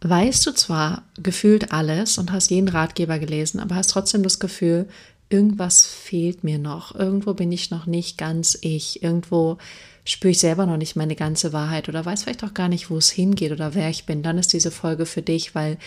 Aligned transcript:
weißt 0.00 0.46
du 0.46 0.52
zwar 0.52 1.02
gefühlt 1.22 1.72
alles 1.72 2.18
und 2.18 2.32
hast 2.32 2.50
jeden 2.50 2.68
Ratgeber 2.68 3.18
gelesen, 3.18 3.60
aber 3.60 3.76
hast 3.76 3.90
trotzdem 3.90 4.22
das 4.22 4.38
Gefühl, 4.38 4.88
irgendwas 5.28 5.86
fehlt 5.86 6.44
mir 6.44 6.58
noch, 6.58 6.94
irgendwo 6.94 7.34
bin 7.34 7.50
ich 7.50 7.70
noch 7.70 7.86
nicht 7.86 8.18
ganz 8.18 8.56
ich, 8.60 9.02
irgendwo 9.02 9.58
spüre 10.04 10.30
ich 10.30 10.38
selber 10.38 10.66
noch 10.66 10.76
nicht 10.76 10.94
meine 10.96 11.16
ganze 11.16 11.52
Wahrheit 11.52 11.88
oder 11.88 12.04
weiß 12.04 12.22
vielleicht 12.22 12.44
auch 12.44 12.54
gar 12.54 12.68
nicht, 12.68 12.90
wo 12.90 12.96
es 12.96 13.10
hingeht 13.10 13.52
oder 13.52 13.74
wer 13.74 13.90
ich 13.90 14.06
bin, 14.06 14.22
dann 14.22 14.38
ist 14.38 14.52
diese 14.52 14.70
Folge 14.70 15.06
für 15.06 15.22
dich, 15.22 15.54
weil 15.54 15.78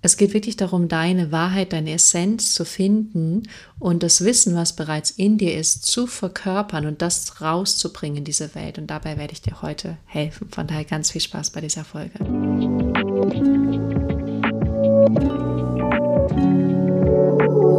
es 0.00 0.16
geht 0.16 0.32
wirklich 0.32 0.56
darum, 0.56 0.86
deine 0.86 1.32
Wahrheit, 1.32 1.72
deine 1.72 1.92
Essenz 1.92 2.54
zu 2.54 2.64
finden 2.64 3.42
und 3.80 4.04
das 4.04 4.24
Wissen, 4.24 4.54
was 4.54 4.74
bereits 4.74 5.10
in 5.10 5.38
dir 5.38 5.56
ist, 5.56 5.86
zu 5.86 6.06
verkörpern 6.06 6.86
und 6.86 7.02
das 7.02 7.40
rauszubringen 7.40 8.18
in 8.18 8.24
diese 8.24 8.54
Welt. 8.54 8.78
Und 8.78 8.86
dabei 8.86 9.18
werde 9.18 9.32
ich 9.32 9.42
dir 9.42 9.60
heute 9.60 9.98
helfen. 10.06 10.48
Von 10.50 10.68
daher 10.68 10.84
ganz 10.84 11.10
viel 11.10 11.20
Spaß 11.20 11.50
bei 11.50 11.60
dieser 11.60 11.84
Folge. 11.84 12.20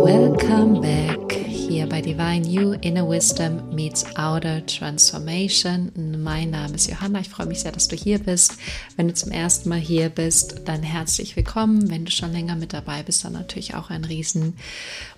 Welcome 0.03 0.81
back 0.81 1.38
hier 1.69 1.85
bei 1.87 2.01
Divine 2.01 2.47
You 2.47 2.71
Inner 2.81 3.07
Wisdom 3.07 3.75
meets 3.75 4.03
Outer 4.15 4.65
Transformation. 4.65 5.91
Mein 6.17 6.49
Name 6.49 6.73
ist 6.73 6.89
Johanna. 6.89 7.19
Ich 7.19 7.29
freue 7.29 7.45
mich 7.45 7.59
sehr, 7.59 7.71
dass 7.71 7.87
du 7.87 7.95
hier 7.95 8.17
bist. 8.17 8.57
Wenn 8.97 9.07
du 9.07 9.13
zum 9.13 9.31
ersten 9.31 9.69
Mal 9.69 9.77
hier 9.77 10.09
bist, 10.09 10.61
dann 10.65 10.81
herzlich 10.81 11.35
willkommen. 11.35 11.91
Wenn 11.91 12.05
du 12.05 12.11
schon 12.11 12.31
länger 12.31 12.55
mit 12.55 12.73
dabei 12.73 13.03
bist, 13.03 13.23
dann 13.23 13.33
natürlich 13.33 13.75
auch 13.75 13.91
ein 13.91 14.03
riesen 14.03 14.57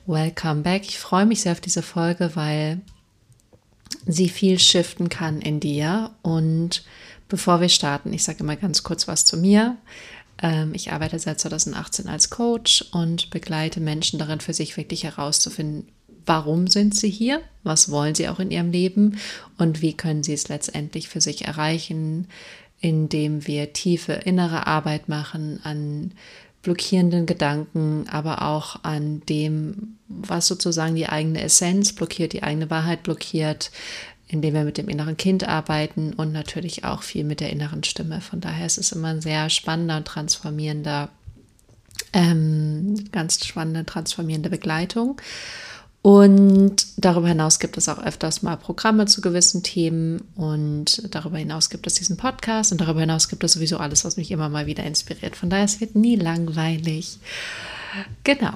Welcome 0.06 0.64
back. 0.64 0.84
Ich 0.84 1.00
freue 1.00 1.26
mich 1.26 1.40
sehr 1.40 1.54
auf 1.54 1.62
diese 1.62 1.82
Folge, 1.82 2.32
weil 2.34 2.82
sie 4.06 4.28
viel 4.28 4.60
shiften 4.60 5.08
kann 5.08 5.40
in 5.40 5.62
dir. 5.62 6.12
Und 6.22 6.84
bevor 7.30 7.62
wir 7.62 7.70
starten, 7.70 8.12
ich 8.12 8.26
sage 8.26 8.40
immer 8.42 8.58
ganz 8.58 8.84
kurz 8.84 9.08
was 9.08 9.24
zu 9.24 9.38
mir. 9.38 9.78
Ähm, 10.42 10.74
ich 10.74 10.92
arbeite 10.92 11.18
seit 11.18 11.40
2018 11.40 12.10
als 12.10 12.30
Coach 12.30 12.84
und 12.92 13.30
begleite 13.30 13.80
Menschen 13.80 14.20
darin, 14.20 14.42
für 14.42 14.54
sich 14.54 14.76
wirklich 14.76 15.06
herauszufinden, 15.06 15.88
warum 16.26 16.68
sind 16.68 16.96
sie 16.96 17.10
hier, 17.10 17.42
was 17.64 17.92
wollen 17.92 18.16
sie 18.16 18.30
auch 18.30 18.40
in 18.40 18.52
ihrem 18.52 18.72
Leben 18.72 19.18
und 19.58 19.82
wie 19.82 19.94
können 19.94 20.24
sie 20.24 20.34
es 20.34 20.50
letztendlich 20.50 21.10
für 21.10 21.22
sich 21.22 21.46
erreichen, 21.46 22.28
indem 22.80 23.46
wir 23.48 23.74
tiefe 23.74 24.14
innere 24.14 24.68
Arbeit 24.68 25.08
machen 25.08 25.60
an 25.64 26.12
blockierenden 26.62 27.26
Gedanken, 27.26 28.06
aber 28.10 28.44
auch 28.44 28.84
an 28.84 29.22
dem, 29.28 29.98
was 30.08 30.48
sozusagen 30.48 30.96
die 30.96 31.10
eigene 31.10 31.42
Essenz 31.42 31.94
blockiert, 31.94 32.34
die 32.34 32.44
eigene 32.44 32.70
Wahrheit 32.70 33.04
blockiert, 33.04 33.72
indem 34.28 34.54
wir 34.54 34.64
mit 34.64 34.78
dem 34.78 34.88
inneren 34.88 35.18
Kind 35.18 35.48
arbeiten 35.48 36.14
und 36.14 36.32
natürlich 36.32 36.86
auch 36.86 37.04
viel 37.04 37.24
mit 37.24 37.40
der 37.40 37.50
inneren 37.50 37.84
Stimme. 37.84 38.22
Von 38.22 38.42
daher 38.42 38.66
ist 38.66 38.78
es 38.78 38.92
immer 38.92 39.10
ein 39.10 39.22
sehr 39.22 39.50
spannender 39.50 39.98
und 39.98 40.06
transformierender, 40.06 41.10
ähm, 42.14 43.06
ganz 43.12 43.46
spannende, 43.46 43.86
transformierende 43.86 44.50
Begleitung. 44.50 45.20
Und 46.04 46.88
darüber 46.98 47.28
hinaus 47.28 47.60
gibt 47.60 47.78
es 47.78 47.88
auch 47.88 48.00
öfters 48.00 48.42
mal 48.42 48.58
Programme 48.58 49.06
zu 49.06 49.22
gewissen 49.22 49.62
Themen 49.62 50.22
und 50.36 51.14
darüber 51.14 51.38
hinaus 51.38 51.70
gibt 51.70 51.86
es 51.86 51.94
diesen 51.94 52.18
Podcast 52.18 52.72
und 52.72 52.82
darüber 52.82 53.02
hinaus 53.02 53.30
gibt 53.30 53.44
es 53.44 53.54
sowieso 53.54 53.78
alles, 53.78 54.04
was 54.04 54.18
mich 54.18 54.32
immer 54.32 54.50
mal 54.50 54.66
wieder 54.66 54.84
inspiriert. 54.84 55.36
Von 55.36 55.52
daher, 55.52 55.66
es 55.66 55.80
wird 55.80 55.96
nie 55.96 56.16
langweilig. 56.16 57.20
Genau. 58.24 58.54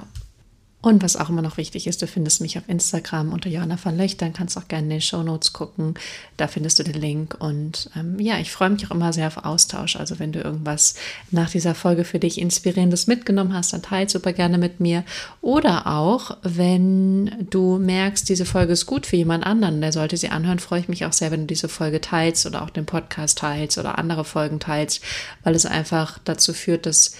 Und 0.86 1.02
was 1.02 1.16
auch 1.16 1.30
immer 1.30 1.42
noch 1.42 1.56
wichtig 1.56 1.88
ist, 1.88 2.00
du 2.00 2.06
findest 2.06 2.40
mich 2.40 2.58
auf 2.58 2.68
Instagram 2.68 3.32
unter 3.32 3.48
Johanna 3.50 3.76
von 3.76 3.96
Löchtern, 3.96 4.32
kannst 4.32 4.56
auch 4.56 4.68
gerne 4.68 4.84
in 4.84 4.90
den 4.90 5.00
Show 5.00 5.24
Notes 5.24 5.52
gucken, 5.52 5.94
da 6.36 6.46
findest 6.46 6.78
du 6.78 6.84
den 6.84 6.94
Link. 6.94 7.34
Und 7.40 7.90
ähm, 7.96 8.20
ja, 8.20 8.38
ich 8.38 8.52
freue 8.52 8.70
mich 8.70 8.86
auch 8.86 8.92
immer 8.92 9.12
sehr 9.12 9.26
auf 9.26 9.38
Austausch. 9.38 9.96
Also 9.96 10.20
wenn 10.20 10.30
du 10.30 10.40
irgendwas 10.40 10.94
nach 11.32 11.50
dieser 11.50 11.74
Folge 11.74 12.04
für 12.04 12.20
dich 12.20 12.40
Inspirierendes 12.40 13.08
mitgenommen 13.08 13.52
hast, 13.52 13.72
dann 13.72 13.82
teile 13.82 14.08
super 14.08 14.32
gerne 14.32 14.58
mit 14.58 14.78
mir. 14.78 15.02
Oder 15.40 15.88
auch, 15.88 16.36
wenn 16.44 17.48
du 17.50 17.78
merkst, 17.78 18.28
diese 18.28 18.46
Folge 18.46 18.74
ist 18.74 18.86
gut 18.86 19.06
für 19.06 19.16
jemand 19.16 19.44
anderen, 19.44 19.80
der 19.80 19.90
sollte 19.90 20.16
sie 20.16 20.28
anhören, 20.28 20.60
freue 20.60 20.78
ich 20.78 20.88
mich 20.88 21.04
auch 21.04 21.12
sehr, 21.12 21.32
wenn 21.32 21.40
du 21.40 21.46
diese 21.48 21.68
Folge 21.68 22.00
teilst 22.00 22.46
oder 22.46 22.62
auch 22.62 22.70
den 22.70 22.86
Podcast 22.86 23.38
teilst 23.38 23.76
oder 23.76 23.98
andere 23.98 24.24
Folgen 24.24 24.60
teilst, 24.60 25.02
weil 25.42 25.56
es 25.56 25.66
einfach 25.66 26.20
dazu 26.22 26.52
führt, 26.52 26.86
dass 26.86 27.16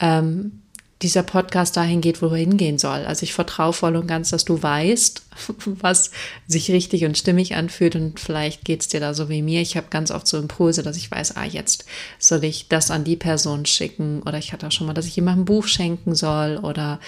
ähm, 0.00 0.63
dieser 1.02 1.22
Podcast 1.22 1.76
dahin 1.76 2.00
geht, 2.00 2.22
wo 2.22 2.28
er 2.28 2.36
hingehen 2.36 2.78
soll. 2.78 3.04
Also 3.04 3.24
ich 3.24 3.34
vertraue 3.34 3.72
voll 3.72 3.96
und 3.96 4.06
ganz, 4.06 4.30
dass 4.30 4.44
du 4.44 4.62
weißt, 4.62 5.22
was 5.66 6.12
sich 6.46 6.70
richtig 6.70 7.04
und 7.04 7.18
stimmig 7.18 7.56
anfühlt 7.56 7.96
und 7.96 8.20
vielleicht 8.20 8.64
geht 8.64 8.80
es 8.80 8.88
dir 8.88 9.00
da 9.00 9.12
so 9.12 9.28
wie 9.28 9.42
mir. 9.42 9.60
Ich 9.60 9.76
habe 9.76 9.88
ganz 9.90 10.10
oft 10.10 10.26
so 10.26 10.38
Impulse, 10.38 10.82
dass 10.82 10.96
ich 10.96 11.10
weiß, 11.10 11.36
ah, 11.36 11.44
jetzt 11.44 11.84
soll 12.18 12.44
ich 12.44 12.68
das 12.68 12.90
an 12.90 13.04
die 13.04 13.16
Person 13.16 13.66
schicken 13.66 14.22
oder 14.22 14.38
ich 14.38 14.52
hatte 14.52 14.66
auch 14.66 14.72
schon 14.72 14.86
mal, 14.86 14.94
dass 14.94 15.06
ich 15.06 15.16
jemandem 15.16 15.42
ein 15.42 15.46
Buch 15.46 15.66
schenken 15.66 16.14
soll 16.14 16.58
oder 16.58 17.00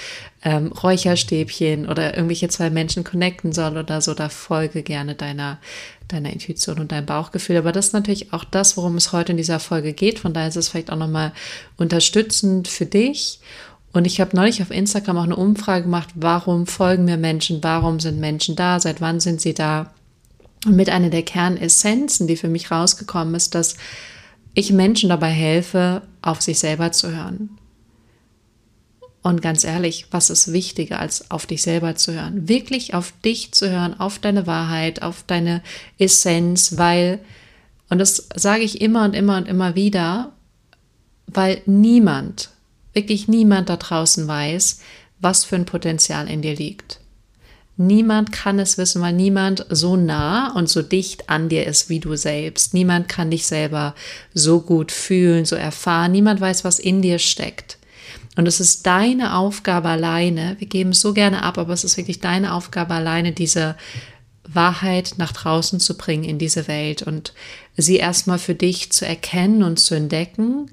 ähm, 0.42 0.72
Räucherstäbchen 0.72 1.88
oder 1.88 2.14
irgendwelche 2.14 2.48
zwei 2.48 2.70
Menschen 2.70 3.04
connecten 3.04 3.52
soll 3.52 3.76
oder 3.76 4.00
so. 4.00 4.14
Da 4.14 4.28
folge 4.28 4.82
gerne 4.82 5.14
deiner 5.14 5.58
deiner 6.08 6.32
Intuition 6.32 6.78
und 6.78 6.92
deinem 6.92 7.06
Bauchgefühl. 7.06 7.56
Aber 7.56 7.72
das 7.72 7.88
ist 7.88 7.92
natürlich 7.92 8.32
auch 8.32 8.44
das, 8.44 8.76
worum 8.76 8.96
es 8.96 9.12
heute 9.12 9.32
in 9.32 9.38
dieser 9.38 9.60
Folge 9.60 9.92
geht. 9.92 10.18
Von 10.18 10.32
daher 10.32 10.48
ist 10.48 10.56
es 10.56 10.68
vielleicht 10.68 10.90
auch 10.90 10.96
nochmal 10.96 11.32
unterstützend 11.76 12.68
für 12.68 12.86
dich 12.86 13.40
und 13.96 14.06
ich 14.06 14.20
habe 14.20 14.36
neulich 14.36 14.60
auf 14.60 14.70
Instagram 14.70 15.16
auch 15.16 15.22
eine 15.22 15.36
Umfrage 15.36 15.84
gemacht, 15.84 16.10
warum 16.16 16.66
folgen 16.66 17.06
mir 17.06 17.16
Menschen, 17.16 17.64
warum 17.64 17.98
sind 17.98 18.20
Menschen 18.20 18.54
da, 18.54 18.78
seit 18.78 19.00
wann 19.00 19.20
sind 19.20 19.40
sie 19.40 19.54
da. 19.54 19.90
Und 20.66 20.76
mit 20.76 20.90
einer 20.90 21.08
der 21.08 21.22
Kernessenzen, 21.22 22.26
die 22.26 22.36
für 22.36 22.48
mich 22.48 22.70
rausgekommen 22.70 23.34
ist, 23.34 23.54
dass 23.54 23.78
ich 24.52 24.70
Menschen 24.70 25.08
dabei 25.08 25.30
helfe, 25.30 26.02
auf 26.20 26.42
sich 26.42 26.58
selber 26.58 26.92
zu 26.92 27.10
hören. 27.10 27.56
Und 29.26 29.42
ganz 29.42 29.64
ehrlich, 29.64 30.06
was 30.12 30.30
ist 30.30 30.52
wichtiger, 30.52 31.00
als 31.00 31.32
auf 31.32 31.46
dich 31.46 31.60
selber 31.60 31.96
zu 31.96 32.12
hören? 32.12 32.48
Wirklich 32.48 32.94
auf 32.94 33.12
dich 33.24 33.50
zu 33.50 33.68
hören, 33.68 33.98
auf 33.98 34.20
deine 34.20 34.46
Wahrheit, 34.46 35.02
auf 35.02 35.24
deine 35.26 35.64
Essenz, 35.98 36.78
weil, 36.78 37.18
und 37.88 37.98
das 37.98 38.28
sage 38.36 38.62
ich 38.62 38.80
immer 38.80 39.04
und 39.04 39.16
immer 39.16 39.36
und 39.36 39.48
immer 39.48 39.74
wieder, 39.74 40.30
weil 41.26 41.60
niemand 41.66 42.50
wirklich 42.92 43.26
niemand 43.26 43.68
da 43.68 43.78
draußen 43.78 44.28
weiß, 44.28 44.78
was 45.18 45.42
für 45.42 45.56
ein 45.56 45.66
Potenzial 45.66 46.30
in 46.30 46.40
dir 46.40 46.54
liegt. 46.54 47.00
Niemand 47.76 48.30
kann 48.30 48.60
es 48.60 48.78
wissen, 48.78 49.02
weil 49.02 49.12
niemand 49.12 49.66
so 49.70 49.96
nah 49.96 50.52
und 50.52 50.68
so 50.68 50.82
dicht 50.82 51.28
an 51.28 51.48
dir 51.48 51.66
ist 51.66 51.88
wie 51.88 51.98
du 51.98 52.14
selbst. 52.14 52.74
Niemand 52.74 53.08
kann 53.08 53.32
dich 53.32 53.48
selber 53.48 53.96
so 54.34 54.60
gut 54.60 54.92
fühlen, 54.92 55.44
so 55.44 55.56
erfahren. 55.56 56.12
Niemand 56.12 56.40
weiß, 56.40 56.62
was 56.62 56.78
in 56.78 57.02
dir 57.02 57.18
steckt. 57.18 57.78
Und 58.36 58.46
es 58.46 58.60
ist 58.60 58.86
deine 58.86 59.34
Aufgabe 59.34 59.88
alleine, 59.88 60.56
wir 60.58 60.68
geben 60.68 60.90
es 60.90 61.00
so 61.00 61.14
gerne 61.14 61.42
ab, 61.42 61.56
aber 61.58 61.72
es 61.72 61.84
ist 61.84 61.96
wirklich 61.96 62.20
deine 62.20 62.52
Aufgabe 62.52 62.94
alleine, 62.94 63.32
diese 63.32 63.76
Wahrheit 64.44 65.14
nach 65.16 65.32
draußen 65.32 65.80
zu 65.80 65.96
bringen 65.96 66.24
in 66.24 66.38
diese 66.38 66.68
Welt 66.68 67.02
und 67.02 67.32
sie 67.76 67.96
erstmal 67.96 68.38
für 68.38 68.54
dich 68.54 68.92
zu 68.92 69.06
erkennen 69.06 69.62
und 69.62 69.78
zu 69.78 69.94
entdecken 69.94 70.70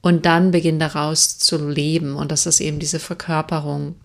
und 0.00 0.26
dann 0.26 0.50
beginnen 0.50 0.78
daraus 0.78 1.38
zu 1.38 1.68
leben. 1.68 2.16
Und 2.16 2.32
das 2.32 2.46
ist 2.46 2.60
eben 2.60 2.78
diese 2.78 2.98
Verkörperung, 2.98 3.96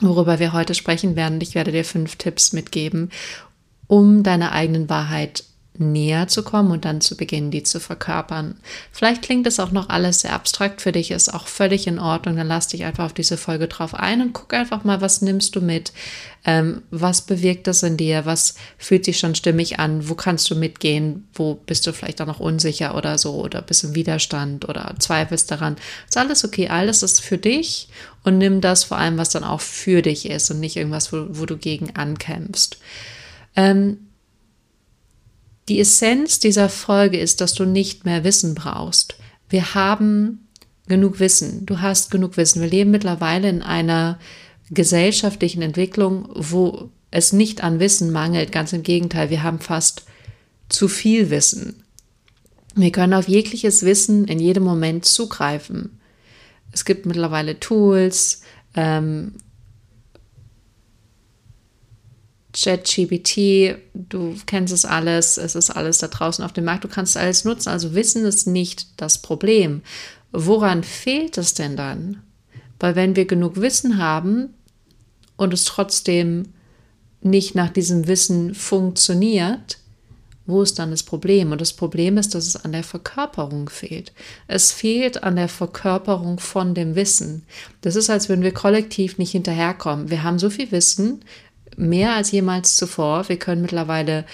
worüber 0.00 0.38
wir 0.38 0.52
heute 0.52 0.74
sprechen 0.74 1.16
werden. 1.16 1.40
Ich 1.40 1.54
werde 1.54 1.72
dir 1.72 1.84
fünf 1.84 2.16
Tipps 2.16 2.52
mitgeben, 2.52 3.10
um 3.86 4.22
deiner 4.22 4.52
eigenen 4.52 4.88
Wahrheit 4.88 5.44
näher 5.80 6.28
zu 6.28 6.42
kommen 6.42 6.70
und 6.70 6.84
dann 6.84 7.00
zu 7.00 7.16
beginnen, 7.16 7.50
die 7.50 7.62
zu 7.62 7.80
verkörpern. 7.80 8.56
Vielleicht 8.92 9.22
klingt 9.22 9.46
es 9.46 9.60
auch 9.60 9.70
noch 9.70 9.88
alles 9.88 10.20
sehr 10.20 10.32
abstrakt 10.32 10.82
für 10.82 10.92
dich, 10.92 11.10
ist 11.10 11.32
auch 11.32 11.46
völlig 11.46 11.86
in 11.86 11.98
Ordnung. 11.98 12.36
Dann 12.36 12.48
lass 12.48 12.68
dich 12.68 12.84
einfach 12.84 13.06
auf 13.06 13.12
diese 13.12 13.36
Folge 13.36 13.68
drauf 13.68 13.94
ein 13.94 14.20
und 14.20 14.32
guck 14.32 14.52
einfach 14.54 14.84
mal, 14.84 15.00
was 15.00 15.22
nimmst 15.22 15.54
du 15.56 15.60
mit? 15.60 15.92
Ähm, 16.44 16.82
was 16.90 17.22
bewirkt 17.22 17.66
das 17.66 17.82
in 17.82 17.96
dir? 17.96 18.26
Was 18.26 18.54
fühlt 18.76 19.04
sich 19.04 19.18
schon 19.18 19.34
stimmig 19.34 19.78
an? 19.78 20.08
Wo 20.08 20.14
kannst 20.14 20.50
du 20.50 20.56
mitgehen? 20.56 21.28
Wo 21.34 21.54
bist 21.54 21.86
du 21.86 21.92
vielleicht 21.92 22.20
auch 22.20 22.26
noch 22.26 22.40
unsicher 22.40 22.96
oder 22.96 23.18
so 23.18 23.34
oder 23.34 23.62
bist 23.62 23.84
im 23.84 23.94
Widerstand 23.94 24.68
oder 24.68 24.94
zweifelst 24.98 25.50
daran? 25.50 25.76
Ist 26.08 26.16
alles 26.16 26.44
okay, 26.44 26.68
alles 26.68 27.02
ist 27.02 27.20
für 27.20 27.38
dich 27.38 27.88
und 28.24 28.38
nimm 28.38 28.60
das 28.60 28.84
vor 28.84 28.98
allem, 28.98 29.18
was 29.18 29.30
dann 29.30 29.44
auch 29.44 29.60
für 29.60 30.02
dich 30.02 30.28
ist 30.28 30.50
und 30.50 30.60
nicht 30.60 30.76
irgendwas, 30.76 31.12
wo, 31.12 31.26
wo 31.30 31.46
du 31.46 31.56
gegen 31.56 31.96
ankämpfst. 31.96 32.78
Ähm, 33.56 34.07
die 35.68 35.80
Essenz 35.80 36.38
dieser 36.40 36.68
Folge 36.68 37.18
ist, 37.18 37.40
dass 37.40 37.54
du 37.54 37.64
nicht 37.64 38.04
mehr 38.04 38.24
Wissen 38.24 38.54
brauchst. 38.54 39.16
Wir 39.48 39.74
haben 39.74 40.48
genug 40.88 41.20
Wissen. 41.20 41.66
Du 41.66 41.80
hast 41.80 42.10
genug 42.10 42.36
Wissen. 42.36 42.62
Wir 42.62 42.68
leben 42.68 42.90
mittlerweile 42.90 43.48
in 43.48 43.62
einer 43.62 44.18
gesellschaftlichen 44.70 45.62
Entwicklung, 45.62 46.28
wo 46.34 46.90
es 47.10 47.32
nicht 47.32 47.62
an 47.62 47.80
Wissen 47.80 48.10
mangelt. 48.10 48.52
Ganz 48.52 48.72
im 48.72 48.82
Gegenteil, 48.82 49.30
wir 49.30 49.42
haben 49.42 49.60
fast 49.60 50.04
zu 50.68 50.88
viel 50.88 51.30
Wissen. 51.30 51.82
Wir 52.74 52.92
können 52.92 53.14
auf 53.14 53.28
jegliches 53.28 53.82
Wissen 53.82 54.26
in 54.26 54.38
jedem 54.38 54.62
Moment 54.62 55.04
zugreifen. 55.04 55.98
Es 56.72 56.84
gibt 56.84 57.06
mittlerweile 57.06 57.58
Tools, 57.58 58.42
ähm, 58.74 59.34
ChatGPT, 62.60 63.76
du 63.94 64.34
kennst 64.46 64.72
es 64.72 64.84
alles, 64.84 65.36
es 65.36 65.54
ist 65.54 65.70
alles 65.70 65.98
da 65.98 66.08
draußen 66.08 66.44
auf 66.44 66.52
dem 66.52 66.64
Markt, 66.64 66.84
du 66.84 66.88
kannst 66.88 67.16
alles 67.16 67.44
nutzen. 67.44 67.68
Also 67.68 67.94
Wissen 67.94 68.24
ist 68.24 68.46
nicht 68.46 69.00
das 69.00 69.18
Problem. 69.22 69.82
woran 70.30 70.84
fehlt 70.84 71.38
es 71.38 71.54
denn 71.54 71.74
dann? 71.76 72.22
Weil 72.78 72.96
wenn 72.96 73.16
wir 73.16 73.24
genug 73.24 73.56
Wissen 73.56 73.96
haben 73.98 74.54
und 75.36 75.54
es 75.54 75.64
trotzdem 75.64 76.52
nicht 77.22 77.54
nach 77.54 77.70
diesem 77.70 78.06
Wissen 78.06 78.54
funktioniert, 78.54 79.78
wo 80.48 80.62
ist 80.62 80.78
dann 80.78 80.90
das 80.90 81.02
Problem? 81.02 81.52
Und 81.52 81.60
das 81.60 81.74
Problem 81.74 82.16
ist, 82.16 82.34
dass 82.34 82.46
es 82.46 82.56
an 82.56 82.72
der 82.72 82.82
Verkörperung 82.82 83.68
fehlt. 83.68 84.12
Es 84.46 84.72
fehlt 84.72 85.22
an 85.22 85.36
der 85.36 85.48
Verkörperung 85.48 86.38
von 86.40 86.74
dem 86.74 86.94
Wissen. 86.94 87.44
Das 87.82 87.96
ist, 87.96 88.08
als 88.08 88.30
würden 88.30 88.42
wir 88.42 88.54
kollektiv 88.54 89.18
nicht 89.18 89.32
hinterherkommen. 89.32 90.10
Wir 90.10 90.22
haben 90.22 90.38
so 90.38 90.48
viel 90.48 90.72
Wissen, 90.72 91.22
mehr 91.78 92.14
als 92.14 92.30
jemals 92.32 92.76
zuvor. 92.76 93.28
Wir 93.28 93.38
können 93.38 93.62
mittlerweile 93.62 94.24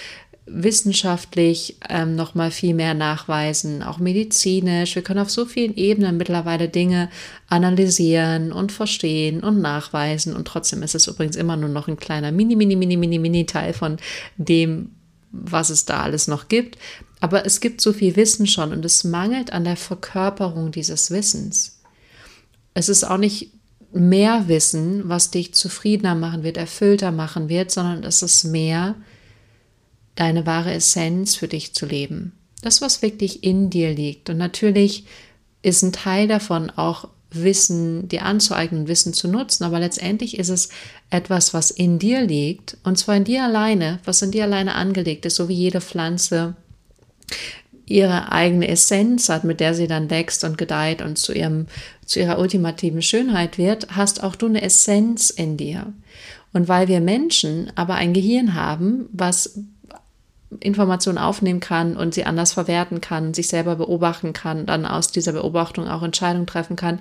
wissenschaftlich 0.46 1.76
ähm, 1.88 2.16
noch 2.16 2.34
mal 2.34 2.50
viel 2.50 2.74
mehr 2.74 2.92
nachweisen, 2.92 3.82
auch 3.82 3.98
medizinisch. 3.98 4.94
Wir 4.94 5.02
können 5.02 5.20
auf 5.20 5.30
so 5.30 5.46
vielen 5.46 5.74
Ebenen 5.74 6.16
mittlerweile 6.16 6.68
Dinge 6.68 7.08
analysieren 7.48 8.52
und 8.52 8.70
verstehen 8.70 9.42
und 9.42 9.60
nachweisen. 9.60 10.34
Und 10.36 10.46
trotzdem 10.46 10.82
ist 10.82 10.94
es 10.94 11.06
übrigens 11.06 11.36
immer 11.36 11.56
nur 11.56 11.70
noch 11.70 11.88
ein 11.88 11.96
kleiner 11.96 12.30
mini, 12.30 12.56
mini, 12.56 12.76
mini, 12.76 12.96
mini, 12.96 13.18
mini 13.18 13.46
Teil 13.46 13.72
von 13.72 13.96
dem, 14.36 14.90
was 15.30 15.70
es 15.70 15.86
da 15.86 16.00
alles 16.00 16.28
noch 16.28 16.48
gibt. 16.48 16.78
Aber 17.20 17.46
es 17.46 17.60
gibt 17.60 17.80
so 17.80 17.94
viel 17.94 18.16
Wissen 18.16 18.46
schon 18.46 18.72
und 18.72 18.84
es 18.84 19.02
mangelt 19.02 19.52
an 19.52 19.64
der 19.64 19.76
Verkörperung 19.76 20.72
dieses 20.72 21.10
Wissens. 21.10 21.80
Es 22.74 22.90
ist 22.90 23.04
auch 23.04 23.16
nicht 23.18 23.50
mehr 23.94 24.48
Wissen, 24.48 25.08
was 25.08 25.30
dich 25.30 25.54
zufriedener 25.54 26.14
machen 26.14 26.42
wird, 26.42 26.56
erfüllter 26.56 27.12
machen 27.12 27.48
wird, 27.48 27.70
sondern 27.70 28.02
es 28.04 28.22
ist 28.22 28.44
mehr, 28.44 28.96
deine 30.16 30.46
wahre 30.46 30.72
Essenz 30.72 31.36
für 31.36 31.48
dich 31.48 31.74
zu 31.74 31.86
leben. 31.86 32.32
Das, 32.62 32.80
was 32.80 33.02
wirklich 33.02 33.44
in 33.44 33.70
dir 33.70 33.94
liegt. 33.94 34.30
Und 34.30 34.38
natürlich 34.38 35.04
ist 35.62 35.82
ein 35.82 35.92
Teil 35.92 36.28
davon 36.28 36.70
auch 36.70 37.08
Wissen, 37.30 38.08
dir 38.08 38.24
anzueignen, 38.24 38.86
Wissen 38.86 39.12
zu 39.12 39.28
nutzen, 39.28 39.64
aber 39.64 39.80
letztendlich 39.80 40.38
ist 40.38 40.50
es 40.50 40.68
etwas, 41.10 41.52
was 41.52 41.70
in 41.70 41.98
dir 41.98 42.22
liegt, 42.22 42.76
und 42.84 42.96
zwar 42.96 43.16
in 43.16 43.24
dir 43.24 43.44
alleine, 43.44 43.98
was 44.04 44.22
in 44.22 44.30
dir 44.30 44.44
alleine 44.44 44.76
angelegt 44.76 45.26
ist, 45.26 45.36
so 45.36 45.48
wie 45.48 45.54
jede 45.54 45.80
Pflanze 45.80 46.54
ihre 47.86 48.32
eigene 48.32 48.68
Essenz 48.68 49.28
hat, 49.28 49.44
mit 49.44 49.60
der 49.60 49.74
sie 49.74 49.86
dann 49.86 50.10
wächst 50.10 50.44
und 50.44 50.56
gedeiht 50.56 51.02
und 51.02 51.18
zu 51.18 51.32
ihrem, 51.32 51.66
zu 52.06 52.20
ihrer 52.20 52.38
ultimativen 52.38 53.02
Schönheit 53.02 53.58
wird, 53.58 53.96
hast 53.96 54.22
auch 54.22 54.36
du 54.36 54.46
eine 54.46 54.62
Essenz 54.62 55.30
in 55.30 55.56
dir. 55.56 55.92
Und 56.52 56.68
weil 56.68 56.88
wir 56.88 57.00
Menschen 57.00 57.72
aber 57.74 57.94
ein 57.94 58.12
Gehirn 58.12 58.54
haben, 58.54 59.08
was 59.12 59.58
Informationen 60.60 61.18
aufnehmen 61.18 61.60
kann 61.60 61.96
und 61.96 62.14
sie 62.14 62.24
anders 62.24 62.52
verwerten 62.52 63.00
kann, 63.00 63.34
sich 63.34 63.48
selber 63.48 63.76
beobachten 63.76 64.32
kann, 64.32 64.66
dann 64.66 64.86
aus 64.86 65.08
dieser 65.08 65.32
Beobachtung 65.32 65.88
auch 65.88 66.02
Entscheidungen 66.02 66.46
treffen 66.46 66.76
kann, 66.76 67.00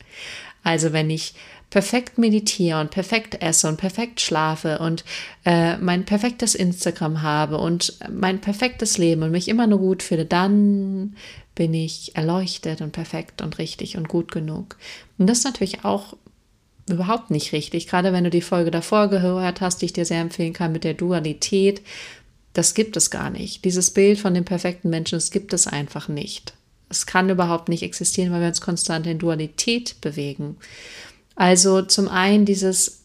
Also 0.62 0.94
wenn 0.94 1.10
ich 1.10 1.34
perfekt 1.70 2.18
meditiere 2.18 2.80
und 2.80 2.90
perfekt 2.90 3.40
esse 3.40 3.68
und 3.68 3.76
perfekt 3.76 4.20
schlafe 4.20 4.80
und 4.80 5.04
äh, 5.44 5.76
mein 5.78 6.04
perfektes 6.04 6.56
Instagram 6.56 7.22
habe 7.22 7.58
und 7.58 7.96
mein 8.10 8.40
perfektes 8.40 8.98
Leben 8.98 9.22
und 9.22 9.30
mich 9.30 9.48
immer 9.48 9.68
nur 9.68 9.78
gut 9.78 10.02
fühle, 10.02 10.26
dann 10.26 11.16
bin 11.54 11.72
ich 11.72 12.16
erleuchtet 12.16 12.80
und 12.80 12.92
perfekt 12.92 13.40
und 13.40 13.58
richtig 13.58 13.96
und 13.96 14.08
gut 14.08 14.32
genug. 14.32 14.76
Und 15.18 15.28
das 15.28 15.38
ist 15.38 15.44
natürlich 15.44 15.84
auch 15.84 16.16
überhaupt 16.88 17.30
nicht 17.30 17.52
richtig. 17.52 17.86
Gerade 17.86 18.12
wenn 18.12 18.24
du 18.24 18.30
die 18.30 18.40
Folge 18.40 18.70
davor 18.70 19.08
gehört 19.08 19.60
hast, 19.60 19.80
die 19.80 19.86
ich 19.86 19.92
dir 19.92 20.04
sehr 20.04 20.20
empfehlen 20.20 20.52
kann 20.52 20.72
mit 20.72 20.84
der 20.84 20.94
Dualität, 20.94 21.82
das 22.52 22.74
gibt 22.74 22.96
es 22.96 23.10
gar 23.10 23.30
nicht. 23.30 23.64
Dieses 23.64 23.92
Bild 23.92 24.18
von 24.18 24.34
dem 24.34 24.44
perfekten 24.44 24.90
Menschen, 24.90 25.16
das 25.16 25.30
gibt 25.30 25.52
es 25.52 25.68
einfach 25.68 26.08
nicht. 26.08 26.54
Es 26.88 27.06
kann 27.06 27.30
überhaupt 27.30 27.68
nicht 27.68 27.84
existieren, 27.84 28.32
weil 28.32 28.40
wir 28.40 28.48
uns 28.48 28.60
konstant 28.60 29.06
in 29.06 29.20
Dualität 29.20 30.00
bewegen. 30.00 30.56
Also 31.40 31.80
zum 31.80 32.06
einen 32.06 32.44
dieses 32.44 33.04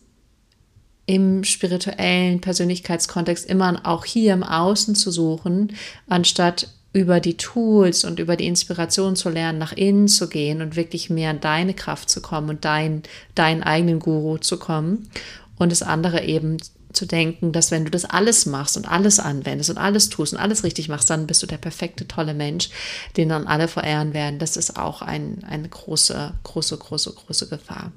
im 1.05 1.45
spirituellen 1.45 2.41
Persönlichkeitskontext 2.41 3.49
immer 3.49 3.79
auch 3.85 4.03
hier 4.03 4.33
im 4.33 4.43
Außen 4.43 4.93
zu 4.93 5.09
suchen, 5.09 5.73
anstatt 6.09 6.67
über 6.91 7.21
die 7.21 7.37
Tools 7.37 8.03
und 8.03 8.19
über 8.19 8.35
die 8.35 8.47
Inspiration 8.47 9.15
zu 9.15 9.29
lernen, 9.29 9.57
nach 9.57 9.71
innen 9.71 10.09
zu 10.09 10.27
gehen 10.27 10.61
und 10.61 10.75
wirklich 10.75 11.09
mehr 11.09 11.31
in 11.31 11.39
deine 11.39 11.73
Kraft 11.73 12.09
zu 12.09 12.21
kommen 12.21 12.49
und 12.49 12.65
dein, 12.65 13.03
deinen 13.35 13.63
eigenen 13.63 13.99
Guru 13.99 14.37
zu 14.37 14.57
kommen. 14.59 15.09
Und 15.57 15.71
das 15.71 15.81
andere 15.81 16.25
eben 16.25 16.57
zu 16.91 17.05
denken, 17.05 17.53
dass 17.53 17.71
wenn 17.71 17.85
du 17.85 17.91
das 17.91 18.03
alles 18.03 18.45
machst 18.45 18.75
und 18.75 18.85
alles 18.85 19.21
anwendest 19.21 19.69
und 19.69 19.77
alles 19.77 20.09
tust 20.09 20.33
und 20.33 20.39
alles 20.39 20.65
richtig 20.65 20.89
machst, 20.89 21.09
dann 21.09 21.25
bist 21.25 21.41
du 21.41 21.47
der 21.47 21.57
perfekte, 21.57 22.05
tolle 22.05 22.33
Mensch, 22.33 22.69
den 23.15 23.29
dann 23.29 23.47
alle 23.47 23.69
verehren 23.69 24.13
werden. 24.13 24.39
Das 24.39 24.57
ist 24.57 24.77
auch 24.77 25.01
ein, 25.01 25.45
eine 25.47 25.69
große, 25.69 26.33
große, 26.43 26.77
große, 26.77 27.13
große 27.13 27.47
Gefahr. 27.47 27.93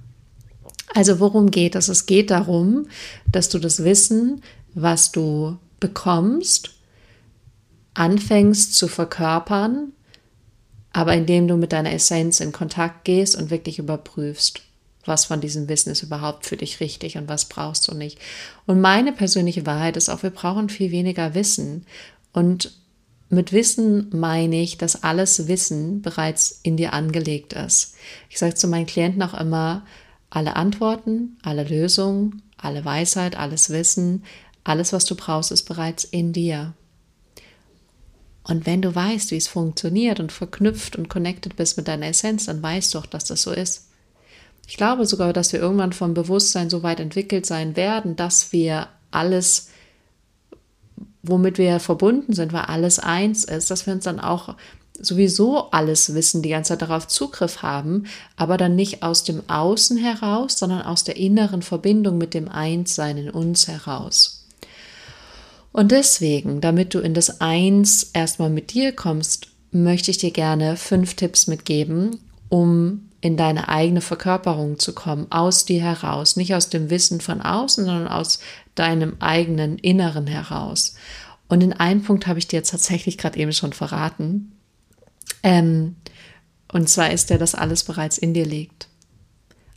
Also 0.94 1.20
worum 1.20 1.50
geht 1.50 1.74
es? 1.74 1.88
Es 1.88 2.06
geht 2.06 2.30
darum, 2.30 2.88
dass 3.30 3.48
du 3.48 3.58
das 3.58 3.84
Wissen, 3.84 4.42
was 4.74 5.12
du 5.12 5.58
bekommst, 5.80 6.70
anfängst 7.94 8.74
zu 8.74 8.88
verkörpern, 8.88 9.92
aber 10.92 11.14
indem 11.14 11.48
du 11.48 11.56
mit 11.56 11.72
deiner 11.72 11.92
Essenz 11.92 12.40
in 12.40 12.52
Kontakt 12.52 13.04
gehst 13.04 13.36
und 13.36 13.50
wirklich 13.50 13.78
überprüfst, 13.78 14.62
was 15.04 15.26
von 15.26 15.40
diesem 15.40 15.68
Wissen 15.68 15.90
ist 15.90 16.02
überhaupt 16.02 16.46
für 16.46 16.56
dich 16.56 16.80
richtig 16.80 17.16
und 17.16 17.28
was 17.28 17.46
brauchst 17.46 17.88
du 17.88 17.94
nicht. 17.94 18.18
Und 18.66 18.80
meine 18.80 19.12
persönliche 19.12 19.66
Wahrheit 19.66 19.96
ist 19.96 20.08
auch, 20.08 20.22
wir 20.22 20.30
brauchen 20.30 20.68
viel 20.68 20.90
weniger 20.90 21.34
Wissen. 21.34 21.86
Und 22.32 22.72
mit 23.30 23.52
Wissen 23.52 24.08
meine 24.10 24.60
ich, 24.60 24.78
dass 24.78 25.02
alles 25.02 25.48
Wissen 25.48 26.02
bereits 26.02 26.60
in 26.62 26.76
dir 26.76 26.92
angelegt 26.92 27.52
ist. 27.52 27.94
Ich 28.30 28.38
sage 28.38 28.54
zu 28.54 28.68
meinen 28.68 28.86
Klienten 28.86 29.22
auch 29.22 29.38
immer, 29.38 29.84
alle 30.30 30.56
Antworten, 30.56 31.38
alle 31.42 31.64
Lösungen, 31.64 32.42
alle 32.56 32.84
Weisheit, 32.84 33.36
alles 33.36 33.70
Wissen, 33.70 34.24
alles, 34.64 34.92
was 34.92 35.04
du 35.04 35.14
brauchst, 35.14 35.50
ist 35.50 35.64
bereits 35.64 36.04
in 36.04 36.32
dir. 36.32 36.74
Und 38.44 38.66
wenn 38.66 38.82
du 38.82 38.94
weißt, 38.94 39.30
wie 39.30 39.36
es 39.36 39.48
funktioniert 39.48 40.20
und 40.20 40.32
verknüpft 40.32 40.96
und 40.96 41.08
connected 41.08 41.56
bist 41.56 41.76
mit 41.76 41.86
deiner 41.86 42.06
Essenz, 42.06 42.46
dann 42.46 42.62
weißt 42.62 42.94
du 42.94 42.98
auch, 42.98 43.06
dass 43.06 43.24
das 43.24 43.42
so 43.42 43.52
ist. 43.52 43.88
Ich 44.66 44.76
glaube 44.76 45.06
sogar, 45.06 45.32
dass 45.32 45.52
wir 45.52 45.60
irgendwann 45.60 45.92
vom 45.92 46.14
Bewusstsein 46.14 46.68
so 46.68 46.82
weit 46.82 47.00
entwickelt 47.00 47.46
sein 47.46 47.76
werden, 47.76 48.16
dass 48.16 48.52
wir 48.52 48.88
alles, 49.10 49.68
womit 51.22 51.58
wir 51.58 51.80
verbunden 51.80 52.32
sind, 52.32 52.52
weil 52.52 52.62
alles 52.62 52.98
eins 52.98 53.44
ist, 53.44 53.70
dass 53.70 53.86
wir 53.86 53.94
uns 53.94 54.04
dann 54.04 54.20
auch 54.20 54.56
sowieso 55.00 55.70
alles 55.70 56.14
wissen, 56.14 56.42
die 56.42 56.50
ganze 56.50 56.70
Zeit 56.70 56.82
darauf 56.82 57.06
Zugriff 57.08 57.62
haben, 57.62 58.04
aber 58.36 58.56
dann 58.56 58.76
nicht 58.76 59.02
aus 59.02 59.24
dem 59.24 59.48
Außen 59.48 59.96
heraus, 59.96 60.58
sondern 60.58 60.82
aus 60.82 61.04
der 61.04 61.16
inneren 61.16 61.62
Verbindung 61.62 62.18
mit 62.18 62.34
dem 62.34 62.48
Einssein 62.48 63.18
in 63.18 63.30
uns 63.30 63.68
heraus. 63.68 64.46
Und 65.72 65.92
deswegen, 65.92 66.60
damit 66.60 66.94
du 66.94 66.98
in 66.98 67.14
das 67.14 67.40
Eins 67.40 68.10
erstmal 68.12 68.50
mit 68.50 68.72
dir 68.72 68.92
kommst, 68.92 69.48
möchte 69.70 70.10
ich 70.10 70.18
dir 70.18 70.30
gerne 70.30 70.76
fünf 70.76 71.14
Tipps 71.14 71.46
mitgeben, 71.46 72.18
um 72.48 73.08
in 73.20 73.36
deine 73.36 73.68
eigene 73.68 74.00
Verkörperung 74.00 74.78
zu 74.78 74.94
kommen, 74.94 75.26
aus 75.30 75.64
dir 75.64 75.82
heraus, 75.82 76.36
nicht 76.36 76.54
aus 76.54 76.68
dem 76.68 76.88
Wissen 76.90 77.20
von 77.20 77.40
außen, 77.40 77.84
sondern 77.84 78.08
aus 78.08 78.38
deinem 78.74 79.16
eigenen 79.18 79.78
Inneren 79.78 80.26
heraus. 80.26 80.94
Und 81.48 81.62
in 81.62 81.72
einem 81.72 82.02
Punkt 82.02 82.26
habe 82.26 82.38
ich 82.38 82.46
dir 82.46 82.62
tatsächlich 82.62 83.18
gerade 83.18 83.38
eben 83.38 83.52
schon 83.52 83.72
verraten. 83.72 84.52
Ähm, 85.42 85.96
und 86.72 86.88
zwar 86.88 87.10
ist 87.10 87.30
der, 87.30 87.38
dass 87.38 87.54
alles 87.54 87.84
bereits 87.84 88.18
in 88.18 88.34
dir 88.34 88.46
liegt. 88.46 88.88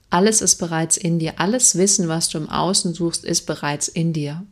Alles 0.09 0.41
ist 0.41 0.57
bereits 0.57 0.97
in 0.97 1.19
dir. 1.19 1.39
Alles 1.39 1.77
Wissen, 1.77 2.09
was 2.09 2.29
du 2.29 2.37
im 2.37 2.49
Außen 2.49 2.93
suchst, 2.93 3.23
ist 3.23 3.45
bereits 3.45 3.87
in 3.87 4.11
dir. 4.11 4.45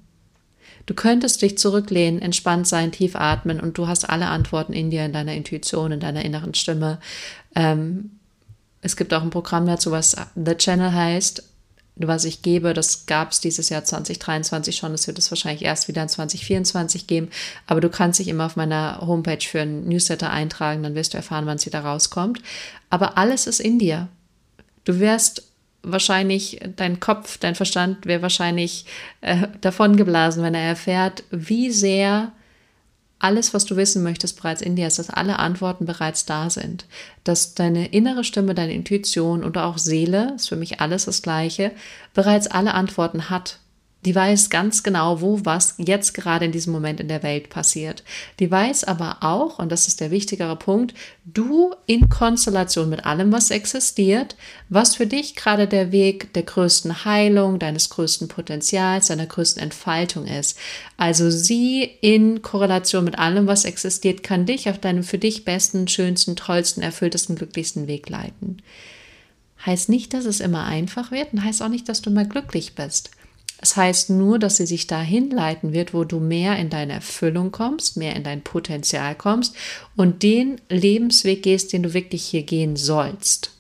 Du 0.86 0.94
könntest 0.94 1.42
dich 1.42 1.58
zurücklehnen, 1.58 2.22
entspannt 2.22 2.66
sein, 2.66 2.92
tief 2.92 3.16
atmen 3.16 3.60
und 3.60 3.78
du 3.78 3.88
hast 3.88 4.10
alle 4.10 4.28
Antworten 4.28 4.74
in 4.74 4.90
dir, 4.90 5.06
in 5.06 5.14
deiner 5.14 5.34
Intuition, 5.34 5.92
in 5.92 6.00
deiner 6.00 6.24
inneren 6.24 6.54
Stimme. 6.54 7.00
Ähm, 7.56 8.12
es 8.82 8.96
gibt 8.96 9.14
auch 9.14 9.22
ein 9.22 9.30
Programm 9.30 9.66
dazu, 9.66 9.92
was 9.92 10.16
The 10.36 10.56
Channel 10.56 10.94
heißt, 10.94 11.44
was 12.08 12.26
ich 12.26 12.42
gebe. 12.42 12.74
Das 12.74 13.06
gab 13.06 13.32
es 13.32 13.42
dieses 13.42 13.70
Jahr 13.70 13.84
2023 13.84 14.76
schon. 14.76 14.92
Das 14.92 15.08
wird 15.08 15.20
es 15.20 15.32
wahrscheinlich 15.32 15.64
erst 15.64 15.88
wieder 15.88 16.02
in 16.02 16.10
2024 16.10 17.08
geben. 17.08 17.30
Aber 17.68 17.82
du 17.82 17.90
kannst 17.90 18.20
dich 18.20 18.28
immer 18.28 18.46
auf 18.46 18.56
meiner 18.56 19.02
Homepage 19.02 19.46
für 19.46 19.62
ein 19.62 19.88
Newsletter 19.88 20.30
eintragen, 20.30 20.84
dann 20.84 20.96
wirst 20.96 21.14
du 21.14 21.18
erfahren, 21.18 21.46
wann 21.46 21.58
es 21.58 21.66
wieder 21.66 21.82
rauskommt. 21.82 22.42
Aber 22.90 23.18
alles 23.18 23.48
ist 23.48 23.60
in 23.60 23.80
dir. 23.80 24.08
Du 24.86 25.00
wirst 25.00 25.44
wahrscheinlich, 25.84 26.60
dein 26.76 27.00
Kopf, 27.00 27.38
dein 27.38 27.56
Verstand 27.56 28.06
wäre 28.06 28.22
wahrscheinlich 28.22 28.86
äh, 29.22 29.48
davongeblasen, 29.62 30.44
wenn 30.44 30.56
er 30.56 30.68
erfährt, 30.68 31.24
wie 31.32 31.72
sehr 31.72 32.32
alles, 33.20 33.54
was 33.54 33.66
du 33.66 33.76
wissen 33.76 34.02
möchtest, 34.02 34.42
bereits 34.42 34.62
in 34.62 34.76
dir 34.76 34.88
ist, 34.88 34.98
dass 34.98 35.10
alle 35.10 35.40
Antworten 35.40 35.86
bereits 35.86 36.26
da 36.26 36.50
sind, 36.50 36.86
dass 37.26 37.54
deine 37.54 37.88
innere 37.88 38.24
Stimme, 38.24 38.56
deine 38.56 38.74
Intuition 38.74 39.44
oder 39.44 39.66
auch 39.66 39.78
Seele, 39.78 40.34
ist 40.36 40.48
für 40.48 40.56
mich 40.56 40.80
alles 40.80 41.06
das 41.06 41.22
Gleiche, 41.22 41.72
bereits 42.14 42.48
alle 42.48 42.74
Antworten 42.74 43.30
hat 43.30 43.60
die 44.06 44.16
weiß 44.16 44.50
ganz 44.50 44.82
genau, 44.82 45.20
wo 45.20 45.42
was 45.44 45.76
jetzt 45.78 46.14
gerade 46.14 46.46
in 46.46 46.54
diesem 46.54 46.72
Moment 46.72 47.02
in 47.02 47.10
der 47.10 47.22
Welt 47.22 47.50
passiert. 47.50 48.04
Die 48.40 48.50
weiß 48.50 48.86
aber 48.86 49.18
auch, 49.22 49.60
und 49.60 49.72
das 49.72 49.90
ist 49.90 50.00
der 50.00 50.10
wichtigere 50.10 50.56
Punkt, 50.56 50.94
du 51.26 51.74
in 51.86 52.08
Konstellation 52.08 52.90
mit 52.90 53.06
allem, 53.06 53.34
was 53.34 53.52
existiert, 53.52 54.38
was 54.70 54.96
für 54.96 55.06
dich 55.06 55.36
gerade 55.36 55.68
der 55.68 55.92
Weg 55.92 56.34
der 56.34 56.44
größten 56.44 57.04
Heilung, 57.04 57.60
deines 57.60 57.90
größten 57.90 58.30
Potenzials, 58.30 59.08
deiner 59.08 59.26
größten 59.26 59.62
Entfaltung 59.62 60.26
ist. 60.26 60.58
Also 60.96 61.30
sie 61.30 61.84
in 61.84 62.42
Korrelation 62.42 63.04
mit 63.04 63.20
allem, 63.20 63.48
was 63.48 63.66
existiert, 63.66 64.24
kann 64.24 64.46
dich 64.46 64.70
auf 64.70 64.80
deinem 64.80 65.04
für 65.04 65.18
dich 65.18 65.44
besten, 65.44 65.90
schönsten, 65.90 66.38
tollsten, 66.38 66.82
erfülltesten, 66.82 67.36
glücklichsten 67.36 67.88
Weg 67.88 68.08
leiten. 68.10 68.62
Heißt 69.66 69.90
nicht, 69.90 70.14
dass 70.14 70.24
es 70.24 70.40
immer 70.40 70.64
einfach 70.64 71.12
wird 71.12 71.34
und 71.34 71.44
heißt 71.44 71.62
auch 71.62 71.68
nicht, 71.68 71.90
dass 71.90 72.02
du 72.02 72.12
immer 72.12 72.24
glücklich 72.24 72.76
bist. 72.76 73.12
Es 73.62 73.76
heißt 73.76 74.10
nur, 74.10 74.40
dass 74.40 74.58
sie 74.58 74.66
sich 74.66 74.88
dahin 74.88 75.30
leiten 75.32 75.74
wird, 75.74 75.94
wo 75.94 76.06
du 76.06 76.20
mehr 76.20 76.58
in 76.58 76.70
deine 76.70 76.94
Erfüllung 76.94 77.52
kommst, 77.52 77.98
mehr 77.98 78.16
in 78.16 78.24
dein 78.24 78.42
Potenzial 78.42 79.16
kommst 79.16 79.54
und 79.96 80.24
den 80.24 80.62
Lebensweg 80.70 81.44
gehst, 81.44 81.74
den 81.74 81.84
du 81.84 81.94
wirklich 81.94 82.24
hier 82.24 82.44
gehen 82.44 82.78
sollst. 82.78 83.52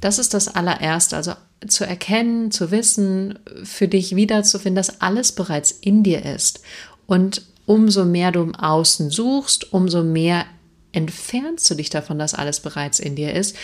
Das 0.00 0.18
ist 0.18 0.34
das 0.34 0.48
allererste, 0.48 1.16
also 1.16 1.32
zu 1.66 1.86
erkennen, 1.86 2.50
zu 2.50 2.70
wissen, 2.70 3.38
für 3.62 3.88
dich 3.88 4.16
wiederzufinden, 4.16 4.76
dass 4.76 5.00
alles 5.00 5.32
bereits 5.32 5.70
in 5.70 6.02
dir 6.02 6.24
ist. 6.24 6.60
Und 7.06 7.42
umso 7.66 8.04
mehr 8.04 8.32
du 8.32 8.42
im 8.42 8.54
Außen 8.54 9.10
suchst, 9.10 9.72
umso 9.72 10.02
mehr 10.02 10.44
entfernst 10.92 11.70
du 11.70 11.74
dich 11.74 11.90
davon, 11.90 12.18
dass 12.18 12.34
alles 12.34 12.60
bereits 12.60 13.00
in 13.00 13.16
dir 13.16 13.34
ist. 13.34 13.56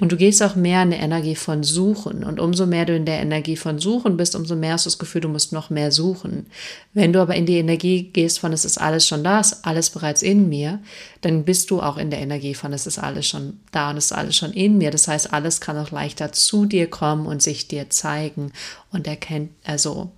Und 0.00 0.10
du 0.10 0.16
gehst 0.16 0.42
auch 0.42 0.56
mehr 0.56 0.82
in 0.82 0.90
der 0.90 0.98
Energie 1.00 1.36
von 1.36 1.62
Suchen. 1.62 2.24
Und 2.24 2.40
umso 2.40 2.66
mehr 2.66 2.84
du 2.84 2.96
in 2.96 3.06
der 3.06 3.20
Energie 3.20 3.56
von 3.56 3.78
Suchen 3.78 4.16
bist, 4.16 4.34
umso 4.34 4.56
mehr 4.56 4.72
hast 4.72 4.86
du 4.86 4.90
das 4.90 4.98
Gefühl, 4.98 5.20
du 5.20 5.28
musst 5.28 5.52
noch 5.52 5.70
mehr 5.70 5.92
suchen. 5.92 6.46
Wenn 6.94 7.12
du 7.12 7.20
aber 7.20 7.36
in 7.36 7.46
die 7.46 7.58
Energie 7.58 8.10
gehst 8.12 8.40
von 8.40 8.52
es 8.52 8.64
ist 8.64 8.78
alles 8.78 9.06
schon 9.06 9.22
da, 9.22 9.38
ist 9.38 9.64
alles 9.64 9.90
bereits 9.90 10.22
in 10.22 10.48
mir, 10.48 10.80
dann 11.20 11.44
bist 11.44 11.70
du 11.70 11.80
auch 11.80 11.96
in 11.96 12.10
der 12.10 12.18
Energie 12.20 12.54
von 12.54 12.72
es 12.72 12.88
ist 12.88 12.98
alles 12.98 13.28
schon 13.28 13.60
da 13.70 13.90
und 13.90 13.96
es 13.96 14.06
ist 14.06 14.12
alles 14.12 14.36
schon 14.36 14.52
in 14.52 14.78
mir. 14.78 14.90
Das 14.90 15.06
heißt, 15.06 15.32
alles 15.32 15.60
kann 15.60 15.78
auch 15.78 15.92
leichter 15.92 16.32
zu 16.32 16.66
dir 16.66 16.90
kommen 16.90 17.26
und 17.26 17.40
sich 17.40 17.68
dir 17.68 17.88
zeigen 17.88 18.52
und 18.90 19.06
erkennt, 19.06 19.50
also 19.62 20.10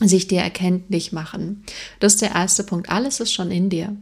sich 0.00 0.26
dir 0.26 0.40
erkenntlich 0.40 1.12
machen. 1.12 1.62
Das 2.00 2.14
ist 2.14 2.22
der 2.22 2.32
erste 2.32 2.64
Punkt. 2.64 2.90
Alles 2.90 3.20
ist 3.20 3.32
schon 3.32 3.52
in 3.52 3.70
dir. 3.70 3.94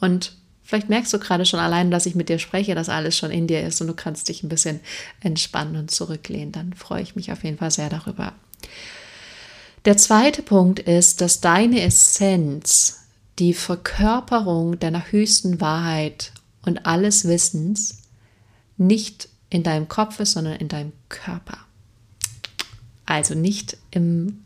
Und 0.00 0.34
Vielleicht 0.70 0.88
merkst 0.88 1.12
du 1.12 1.18
gerade 1.18 1.44
schon 1.46 1.58
allein, 1.58 1.90
dass 1.90 2.06
ich 2.06 2.14
mit 2.14 2.28
dir 2.28 2.38
spreche, 2.38 2.76
dass 2.76 2.88
alles 2.88 3.18
schon 3.18 3.32
in 3.32 3.48
dir 3.48 3.66
ist 3.66 3.80
und 3.80 3.88
du 3.88 3.92
kannst 3.92 4.28
dich 4.28 4.44
ein 4.44 4.48
bisschen 4.48 4.78
entspannen 5.20 5.74
und 5.74 5.90
zurücklehnen. 5.90 6.52
Dann 6.52 6.74
freue 6.74 7.02
ich 7.02 7.16
mich 7.16 7.32
auf 7.32 7.42
jeden 7.42 7.58
Fall 7.58 7.72
sehr 7.72 7.88
darüber. 7.88 8.34
Der 9.84 9.96
zweite 9.96 10.42
Punkt 10.42 10.78
ist, 10.78 11.22
dass 11.22 11.40
deine 11.40 11.82
Essenz, 11.82 13.00
die 13.40 13.52
Verkörperung 13.52 14.78
deiner 14.78 15.10
höchsten 15.10 15.60
Wahrheit 15.60 16.30
und 16.64 16.86
alles 16.86 17.26
Wissens 17.26 18.02
nicht 18.76 19.28
in 19.48 19.64
deinem 19.64 19.88
Kopf 19.88 20.20
ist, 20.20 20.34
sondern 20.34 20.54
in 20.54 20.68
deinem 20.68 20.92
Körper. 21.08 21.58
Also 23.06 23.34
nicht 23.34 23.76
im, 23.90 24.44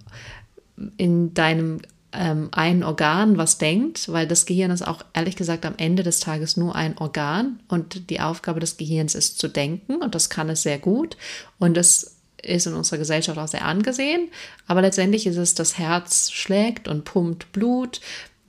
in 0.97 1.35
deinem 1.35 1.83
ähm, 2.15 2.49
ein 2.53 2.83
Organ 2.83 3.37
was 3.37 3.59
denkt, 3.59 4.11
weil 4.11 4.27
das 4.27 4.47
Gehirn 4.47 4.71
ist 4.71 4.87
auch 4.87 5.05
ehrlich 5.13 5.37
gesagt 5.37 5.67
am 5.67 5.75
Ende 5.77 6.03
des 6.03 6.21
Tages 6.21 6.57
nur 6.57 6.75
ein 6.75 6.97
Organ 6.99 7.61
und 7.69 8.11
die 8.11 8.21
Aufgabe 8.21 8.61
des 8.61 8.77
Gehirns 8.77 9.15
ist 9.15 9.39
zu 9.39 9.49
denken 9.49 9.97
und 9.97 10.15
das 10.15 10.31
kann 10.31 10.49
es 10.49 10.63
sehr 10.63 10.79
gut 10.79 11.17
und 11.59 11.77
das 11.77 12.17
ist 12.43 12.67
in 12.67 12.75
unserer 12.75 12.99
Gesellschaft 12.99 13.39
auch 13.39 13.49
sehr 13.49 13.65
angesehen, 13.65 14.29
aber 14.67 14.83
letztendlich 14.83 15.27
ist 15.27 15.37
es, 15.37 15.55
das 15.55 15.79
Herz 15.79 16.31
schlägt 16.31 16.89
und 16.89 17.05
pumpt 17.05 17.53
Blut, 17.53 18.01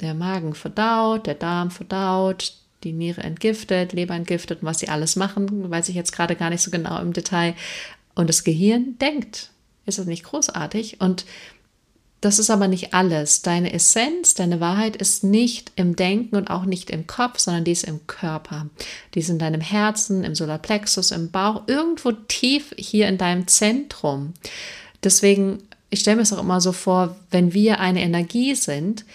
der 0.01 0.13
Magen 0.13 0.53
verdaut, 0.53 1.27
der 1.27 1.35
Darm 1.35 1.71
verdaut, 1.71 2.53
die 2.83 2.93
Niere 2.93 3.21
entgiftet, 3.21 3.93
Leber 3.93 4.13
entgiftet 4.13 4.61
und 4.61 4.67
was 4.67 4.79
sie 4.79 4.89
alles 4.89 5.15
machen, 5.15 5.69
weiß 5.69 5.89
ich 5.89 5.95
jetzt 5.95 6.11
gerade 6.11 6.35
gar 6.35 6.49
nicht 6.49 6.61
so 6.61 6.71
genau 6.71 6.99
im 6.99 7.13
Detail. 7.13 7.55
Und 8.13 8.29
das 8.29 8.43
Gehirn 8.43 8.97
denkt. 8.99 9.49
Ist 9.85 9.99
das 9.99 10.05
nicht 10.05 10.23
großartig? 10.23 10.99
Und 11.01 11.25
das 12.21 12.39
ist 12.39 12.49
aber 12.49 12.67
nicht 12.67 12.93
alles. 12.93 13.41
Deine 13.41 13.73
Essenz, 13.73 14.33
deine 14.33 14.59
Wahrheit 14.59 14.95
ist 14.95 15.23
nicht 15.23 15.71
im 15.75 15.95
Denken 15.95 16.35
und 16.35 16.49
auch 16.49 16.65
nicht 16.65 16.89
im 16.89 17.05
Kopf, 17.05 17.39
sondern 17.39 17.63
die 17.63 17.71
ist 17.71 17.83
im 17.83 18.07
Körper. 18.07 18.67
Die 19.13 19.19
ist 19.19 19.29
in 19.29 19.37
deinem 19.37 19.61
Herzen, 19.61 20.23
im 20.23 20.33
Solarplexus, 20.33 21.11
im 21.11 21.29
Bauch, 21.29 21.63
irgendwo 21.67 22.11
tief 22.11 22.73
hier 22.77 23.07
in 23.07 23.17
deinem 23.17 23.47
Zentrum. 23.47 24.33
Deswegen, 25.03 25.59
ich 25.89 25.99
stelle 25.99 26.17
mir 26.17 26.23
es 26.23 26.33
auch 26.33 26.41
immer 26.41 26.61
so 26.61 26.71
vor, 26.71 27.15
wenn 27.29 27.53
wir 27.53 27.79
eine 27.79 28.01
Energie 28.01 28.55
sind 28.55 29.05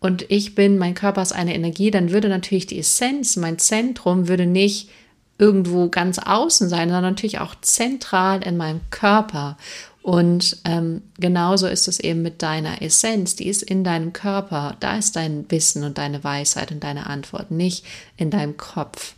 und 0.00 0.30
ich 0.30 0.54
bin, 0.54 0.78
mein 0.78 0.94
Körper 0.94 1.22
ist 1.22 1.32
eine 1.32 1.54
Energie, 1.54 1.90
dann 1.90 2.12
würde 2.12 2.28
natürlich 2.28 2.66
die 2.66 2.78
Essenz, 2.78 3.36
mein 3.36 3.58
Zentrum, 3.58 4.28
würde 4.28 4.46
nicht 4.46 4.90
irgendwo 5.38 5.88
ganz 5.88 6.18
außen 6.18 6.68
sein, 6.68 6.88
sondern 6.88 7.12
natürlich 7.14 7.38
auch 7.40 7.54
zentral 7.60 8.44
in 8.44 8.56
meinem 8.56 8.80
Körper. 8.90 9.56
Und 10.08 10.56
ähm, 10.64 11.02
genauso 11.18 11.66
ist 11.66 11.86
es 11.86 12.00
eben 12.00 12.22
mit 12.22 12.40
deiner 12.40 12.80
Essenz, 12.80 13.36
die 13.36 13.46
ist 13.46 13.62
in 13.62 13.84
deinem 13.84 14.14
Körper, 14.14 14.74
da 14.80 14.96
ist 14.96 15.16
dein 15.16 15.44
Wissen 15.50 15.84
und 15.84 15.98
deine 15.98 16.24
Weisheit 16.24 16.72
und 16.72 16.82
deine 16.82 17.08
Antwort, 17.08 17.50
nicht 17.50 17.84
in 18.16 18.30
deinem 18.30 18.56
Kopf. 18.56 19.16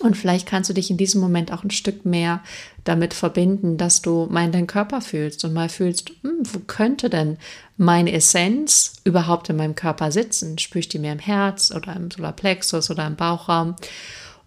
Und 0.00 0.14
vielleicht 0.14 0.46
kannst 0.46 0.68
du 0.68 0.74
dich 0.74 0.90
in 0.90 0.98
diesem 0.98 1.22
Moment 1.22 1.50
auch 1.50 1.64
ein 1.64 1.70
Stück 1.70 2.04
mehr 2.04 2.42
damit 2.84 3.14
verbinden, 3.14 3.78
dass 3.78 4.02
du 4.02 4.26
mal 4.30 4.44
in 4.44 4.52
deinen 4.52 4.66
Körper 4.66 5.00
fühlst 5.00 5.42
und 5.46 5.54
mal 5.54 5.70
fühlst, 5.70 6.10
hm, 6.20 6.42
wo 6.52 6.58
könnte 6.58 7.08
denn 7.08 7.38
meine 7.78 8.12
Essenz 8.12 8.96
überhaupt 9.04 9.48
in 9.48 9.56
meinem 9.56 9.74
Körper 9.74 10.12
sitzen? 10.12 10.58
Spüre 10.58 10.80
ich 10.80 10.90
die 10.90 10.98
mehr 10.98 11.14
im 11.14 11.18
Herz 11.18 11.72
oder 11.74 11.96
im 11.96 12.10
Solarplexus 12.10 12.90
oder 12.90 13.06
im 13.06 13.16
Bauchraum? 13.16 13.74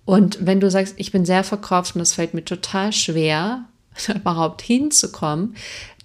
Und 0.06 0.38
wenn 0.40 0.60
du 0.60 0.70
sagst, 0.70 0.94
ich 0.98 1.12
bin 1.12 1.26
sehr 1.26 1.44
verkopft 1.44 1.96
und 1.96 2.02
es 2.02 2.14
fällt 2.14 2.36
mir 2.36 2.46
total 2.46 2.94
schwer, 2.94 3.66
überhaupt 4.16 4.62
hinzukommen, 4.62 5.56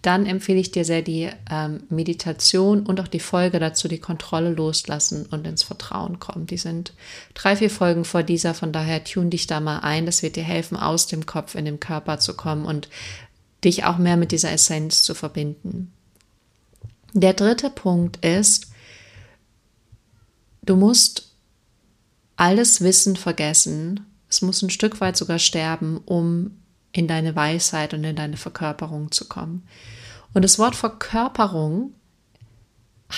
dann 0.02 0.26
empfehle 0.26 0.58
ich 0.58 0.72
dir 0.72 0.84
sehr 0.84 1.02
die 1.02 1.30
ähm, 1.49 1.84
Meditation 1.88 2.84
und 2.84 3.00
auch 3.00 3.06
die 3.06 3.20
Folge 3.20 3.61
dazu, 3.61 3.87
die 3.87 4.00
Kontrolle 4.00 4.50
loslassen 4.50 5.26
und 5.26 5.46
ins 5.46 5.62
Vertrauen 5.62 6.18
kommen. 6.18 6.46
Die 6.46 6.56
sind 6.56 6.92
drei, 7.34 7.54
vier 7.54 7.70
Folgen 7.70 8.04
vor 8.04 8.25
dieser, 8.25 8.52
von 8.52 8.72
daher 8.72 9.04
tune 9.04 9.30
dich 9.30 9.46
da 9.46 9.61
mal 9.61 9.78
ein. 9.78 10.04
Das 10.04 10.25
wird 10.25 10.34
dir 10.34 10.42
helfen, 10.42 10.76
aus 10.76 11.06
dem 11.06 11.25
Kopf 11.25 11.54
in 11.54 11.64
den 11.64 11.78
Körper 11.78 12.18
zu 12.18 12.34
kommen 12.34 12.64
und 12.64 12.88
dich 13.62 13.84
auch 13.84 13.96
mehr 13.96 14.16
mit 14.16 14.32
dieser 14.32 14.50
Essenz 14.50 15.04
zu 15.04 15.14
verbinden. 15.14 15.92
Der 17.12 17.34
dritte 17.34 17.70
Punkt 17.70 18.25
ist, 18.25 18.72
du 20.62 20.75
musst 20.75 21.30
alles 22.34 22.80
Wissen 22.80 23.14
vergessen. 23.14 24.06
Es 24.28 24.42
muss 24.42 24.62
ein 24.62 24.70
Stück 24.70 25.00
weit 25.00 25.16
sogar 25.16 25.38
sterben, 25.38 26.00
um 26.06 26.62
in 26.92 27.08
deine 27.08 27.34
Weisheit 27.34 27.94
und 27.94 28.04
in 28.04 28.16
deine 28.16 28.37
Verkörperung 28.37 29.11
zu 29.11 29.26
kommen. 29.26 29.66
Und 30.34 30.42
das 30.42 30.58
Wort 30.58 30.76
Verkörperung 30.76 31.94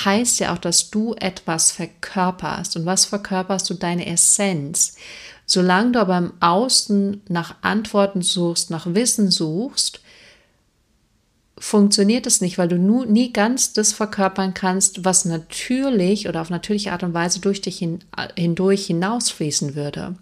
heißt 0.04 0.40
ja 0.40 0.52
auch, 0.52 0.58
dass 0.58 0.90
du 0.90 1.14
etwas 1.14 1.70
verkörperst. 1.70 2.76
Und 2.76 2.86
was 2.86 3.04
verkörperst 3.04 3.68
du? 3.70 3.74
Deine 3.74 4.06
Essenz. 4.06 4.96
Solange 5.46 5.92
du 5.92 6.00
aber 6.00 6.18
im 6.18 6.32
Außen 6.40 7.22
nach 7.28 7.56
Antworten 7.62 8.22
suchst, 8.22 8.70
nach 8.70 8.86
Wissen 8.86 9.30
suchst, 9.30 10.00
funktioniert 11.58 12.26
es 12.26 12.40
nicht, 12.40 12.58
weil 12.58 12.68
du 12.68 12.78
nu, 12.78 13.04
nie 13.04 13.32
ganz 13.32 13.72
das 13.72 13.92
verkörpern 13.92 14.54
kannst, 14.54 15.04
was 15.04 15.24
natürlich 15.24 16.28
oder 16.28 16.40
auf 16.40 16.50
natürliche 16.50 16.92
Art 16.92 17.02
und 17.02 17.14
Weise 17.14 17.40
durch 17.40 17.60
dich 17.60 17.78
hin, 17.78 18.00
hindurch 18.36 18.86
hinausfließen 18.86 19.74
würde. 19.74 20.16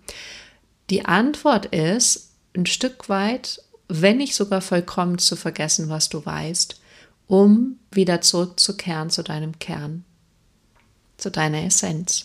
Die 0.90 1.04
Antwort 1.06 1.66
ist, 1.66 2.31
ein 2.56 2.66
Stück 2.66 3.08
weit, 3.08 3.62
wenn 3.88 4.18
nicht 4.18 4.34
sogar 4.34 4.60
vollkommen 4.60 5.18
zu 5.18 5.36
vergessen, 5.36 5.88
was 5.88 6.08
du 6.08 6.24
weißt, 6.24 6.80
um 7.26 7.78
wieder 7.90 8.20
zurückzukehren 8.20 9.10
zu 9.10 9.22
deinem 9.22 9.58
Kern, 9.58 10.04
zu 11.16 11.30
deiner 11.30 11.64
Essenz. 11.64 12.24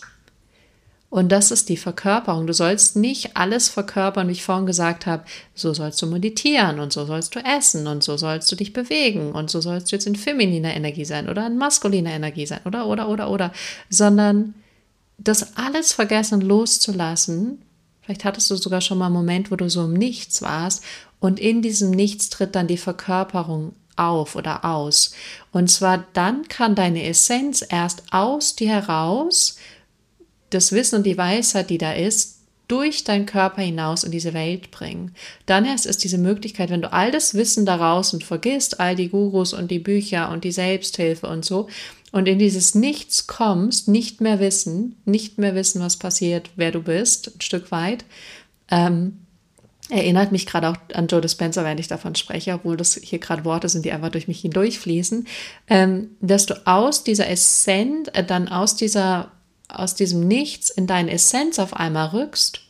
Und 1.10 1.30
das 1.30 1.50
ist 1.50 1.70
die 1.70 1.78
Verkörperung. 1.78 2.46
Du 2.46 2.52
sollst 2.52 2.94
nicht 2.94 3.34
alles 3.34 3.70
verkörpern, 3.70 4.28
wie 4.28 4.32
ich 4.32 4.44
vorhin 4.44 4.66
gesagt 4.66 5.06
habe, 5.06 5.24
so 5.54 5.72
sollst 5.72 6.02
du 6.02 6.06
meditieren 6.06 6.80
und 6.80 6.92
so 6.92 7.06
sollst 7.06 7.34
du 7.34 7.38
essen 7.40 7.86
und 7.86 8.02
so 8.02 8.18
sollst 8.18 8.52
du 8.52 8.56
dich 8.56 8.74
bewegen 8.74 9.32
und 9.32 9.50
so 9.50 9.62
sollst 9.62 9.90
du 9.90 9.96
jetzt 9.96 10.06
in 10.06 10.16
femininer 10.16 10.74
Energie 10.74 11.06
sein 11.06 11.30
oder 11.30 11.46
in 11.46 11.56
maskuliner 11.56 12.10
Energie 12.10 12.44
sein 12.44 12.60
oder, 12.66 12.86
oder, 12.86 13.08
oder, 13.08 13.30
oder, 13.30 13.52
sondern 13.88 14.54
das 15.16 15.56
alles 15.56 15.92
vergessen 15.92 16.42
loszulassen. 16.42 17.62
Vielleicht 18.08 18.24
hattest 18.24 18.50
du 18.50 18.56
sogar 18.56 18.80
schon 18.80 18.96
mal 18.96 19.06
einen 19.06 19.14
Moment, 19.14 19.50
wo 19.50 19.56
du 19.56 19.68
so 19.68 19.84
im 19.84 19.92
Nichts 19.92 20.40
warst 20.40 20.82
und 21.20 21.38
in 21.38 21.60
diesem 21.60 21.90
Nichts 21.90 22.30
tritt 22.30 22.54
dann 22.54 22.66
die 22.66 22.78
Verkörperung 22.78 23.74
auf 23.96 24.34
oder 24.34 24.64
aus. 24.64 25.12
Und 25.52 25.70
zwar 25.70 26.06
dann 26.14 26.48
kann 26.48 26.74
deine 26.74 27.04
Essenz 27.04 27.62
erst 27.68 28.04
aus 28.10 28.56
dir 28.56 28.70
heraus 28.70 29.58
das 30.48 30.72
Wissen 30.72 30.96
und 30.96 31.02
die 31.04 31.18
Weisheit, 31.18 31.68
die 31.68 31.76
da 31.76 31.92
ist, 31.92 32.38
durch 32.66 33.04
deinen 33.04 33.26
Körper 33.26 33.60
hinaus 33.60 34.04
in 34.04 34.10
diese 34.10 34.32
Welt 34.32 34.70
bringen. 34.70 35.14
Dann 35.44 35.66
erst 35.66 35.84
ist 35.84 36.02
diese 36.02 36.18
Möglichkeit, 36.18 36.70
wenn 36.70 36.80
du 36.80 36.90
all 36.90 37.10
das 37.10 37.34
Wissen 37.34 37.66
daraus 37.66 38.14
und 38.14 38.24
vergisst, 38.24 38.80
all 38.80 38.96
die 38.96 39.10
Gurus 39.10 39.52
und 39.52 39.70
die 39.70 39.80
Bücher 39.80 40.30
und 40.30 40.44
die 40.44 40.52
Selbsthilfe 40.52 41.26
und 41.26 41.44
so, 41.44 41.68
und 42.12 42.26
in 42.26 42.38
dieses 42.38 42.74
Nichts 42.74 43.26
kommst, 43.26 43.88
nicht 43.88 44.20
mehr 44.20 44.40
wissen, 44.40 44.96
nicht 45.04 45.38
mehr 45.38 45.54
wissen, 45.54 45.80
was 45.82 45.96
passiert, 45.96 46.50
wer 46.56 46.72
du 46.72 46.82
bist, 46.82 47.36
ein 47.36 47.40
Stück 47.40 47.70
weit, 47.70 48.04
ähm, 48.70 49.18
erinnert 49.90 50.32
mich 50.32 50.46
gerade 50.46 50.68
auch 50.68 50.76
an 50.94 51.06
Joe 51.06 51.20
Dispenza, 51.20 51.64
wenn 51.64 51.78
ich 51.78 51.88
davon 51.88 52.14
spreche, 52.14 52.52
obwohl 52.54 52.76
das 52.76 52.94
hier 52.94 53.18
gerade 53.18 53.44
Worte 53.44 53.68
sind, 53.68 53.84
die 53.84 53.92
einfach 53.92 54.10
durch 54.10 54.28
mich 54.28 54.40
hindurchfließen, 54.40 55.26
ähm, 55.68 56.10
dass 56.20 56.46
du 56.46 56.66
aus 56.66 57.04
dieser 57.04 57.28
Essenz, 57.28 58.08
äh, 58.12 58.24
dann 58.24 58.48
aus 58.48 58.76
dieser 58.76 59.32
aus 59.68 59.94
diesem 59.94 60.26
Nichts 60.26 60.70
in 60.70 60.86
deine 60.86 61.10
Essenz 61.10 61.58
auf 61.58 61.74
einmal 61.74 62.08
rückst, 62.08 62.62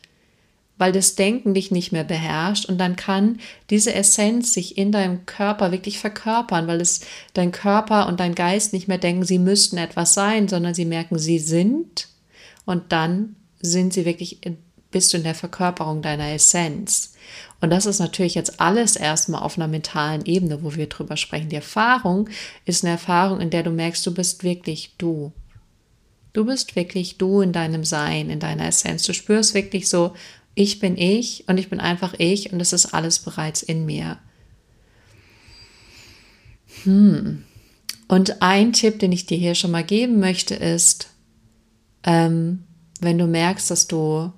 weil 0.79 0.93
das 0.93 1.13
Denken 1.13 1.53
dich 1.53 1.69
nicht 1.69 1.91
mehr 1.91 2.05
beherrscht 2.05 2.65
und 2.65 2.79
dann 2.79 2.95
kann 2.95 3.39
diese 3.69 3.93
Essenz 3.93 4.53
sich 4.53 4.77
in 4.77 4.91
deinem 4.91 5.27
Körper 5.27 5.71
wirklich 5.71 5.99
verkörpern, 5.99 6.65
weil 6.67 6.81
es 6.81 7.01
dein 7.33 7.51
Körper 7.51 8.07
und 8.07 8.19
dein 8.19 8.33
Geist 8.33 8.73
nicht 8.73 8.87
mehr 8.87 8.97
denken, 8.97 9.25
sie 9.25 9.39
müssten 9.39 9.77
etwas 9.77 10.15
sein, 10.15 10.47
sondern 10.47 10.73
sie 10.73 10.85
merken, 10.85 11.19
sie 11.19 11.37
sind 11.37 12.07
und 12.65 12.91
dann 12.93 13.35
sind 13.59 13.93
sie 13.93 14.05
wirklich, 14.05 14.39
bist 14.89 15.13
du 15.13 15.17
in 15.17 15.23
der 15.23 15.35
Verkörperung 15.35 16.01
deiner 16.01 16.31
Essenz. 16.31 17.13
Und 17.59 17.71
das 17.71 17.85
ist 17.85 17.99
natürlich 17.99 18.35
jetzt 18.35 18.61
alles 18.61 18.95
erstmal 18.95 19.43
auf 19.43 19.57
einer 19.57 19.67
mentalen 19.67 20.25
Ebene, 20.25 20.63
wo 20.63 20.75
wir 20.75 20.87
drüber 20.87 21.17
sprechen. 21.17 21.49
Die 21.49 21.57
Erfahrung 21.57 22.29
ist 22.63 22.85
eine 22.85 22.93
Erfahrung, 22.93 23.41
in 23.41 23.49
der 23.49 23.63
du 23.63 23.71
merkst, 23.71 24.05
du 24.07 24.13
bist 24.13 24.43
wirklich 24.43 24.93
du. 24.97 25.33
Du 26.31 26.45
bist 26.45 26.75
wirklich 26.75 27.17
du 27.17 27.41
in 27.41 27.51
deinem 27.51 27.83
Sein, 27.83 28.29
in 28.29 28.39
deiner 28.39 28.67
Essenz. 28.67 29.03
Du 29.03 29.13
spürst 29.13 29.53
wirklich 29.53 29.89
so, 29.89 30.13
ich 30.59 30.79
bin 30.79 30.97
ich 30.97 31.45
und 31.47 31.57
ich 31.57 31.69
bin 31.69 31.79
einfach 31.79 32.15
ich 32.17 32.51
und 32.51 32.59
es 32.59 32.73
ist 32.73 32.87
alles 32.87 33.19
bereits 33.19 33.63
in 33.63 33.85
mir. 33.85 34.17
Hm. 36.83 37.45
Und 38.09 38.41
ein 38.41 38.73
Tipp, 38.73 38.99
den 38.99 39.13
ich 39.13 39.25
dir 39.25 39.37
hier 39.37 39.55
schon 39.55 39.71
mal 39.71 39.85
geben 39.85 40.19
möchte, 40.19 40.55
ist, 40.55 41.11
ähm, 42.03 42.65
wenn 42.99 43.17
du 43.17 43.25
merkst, 43.25 43.71
dass 43.71 43.87
du, 43.87 44.33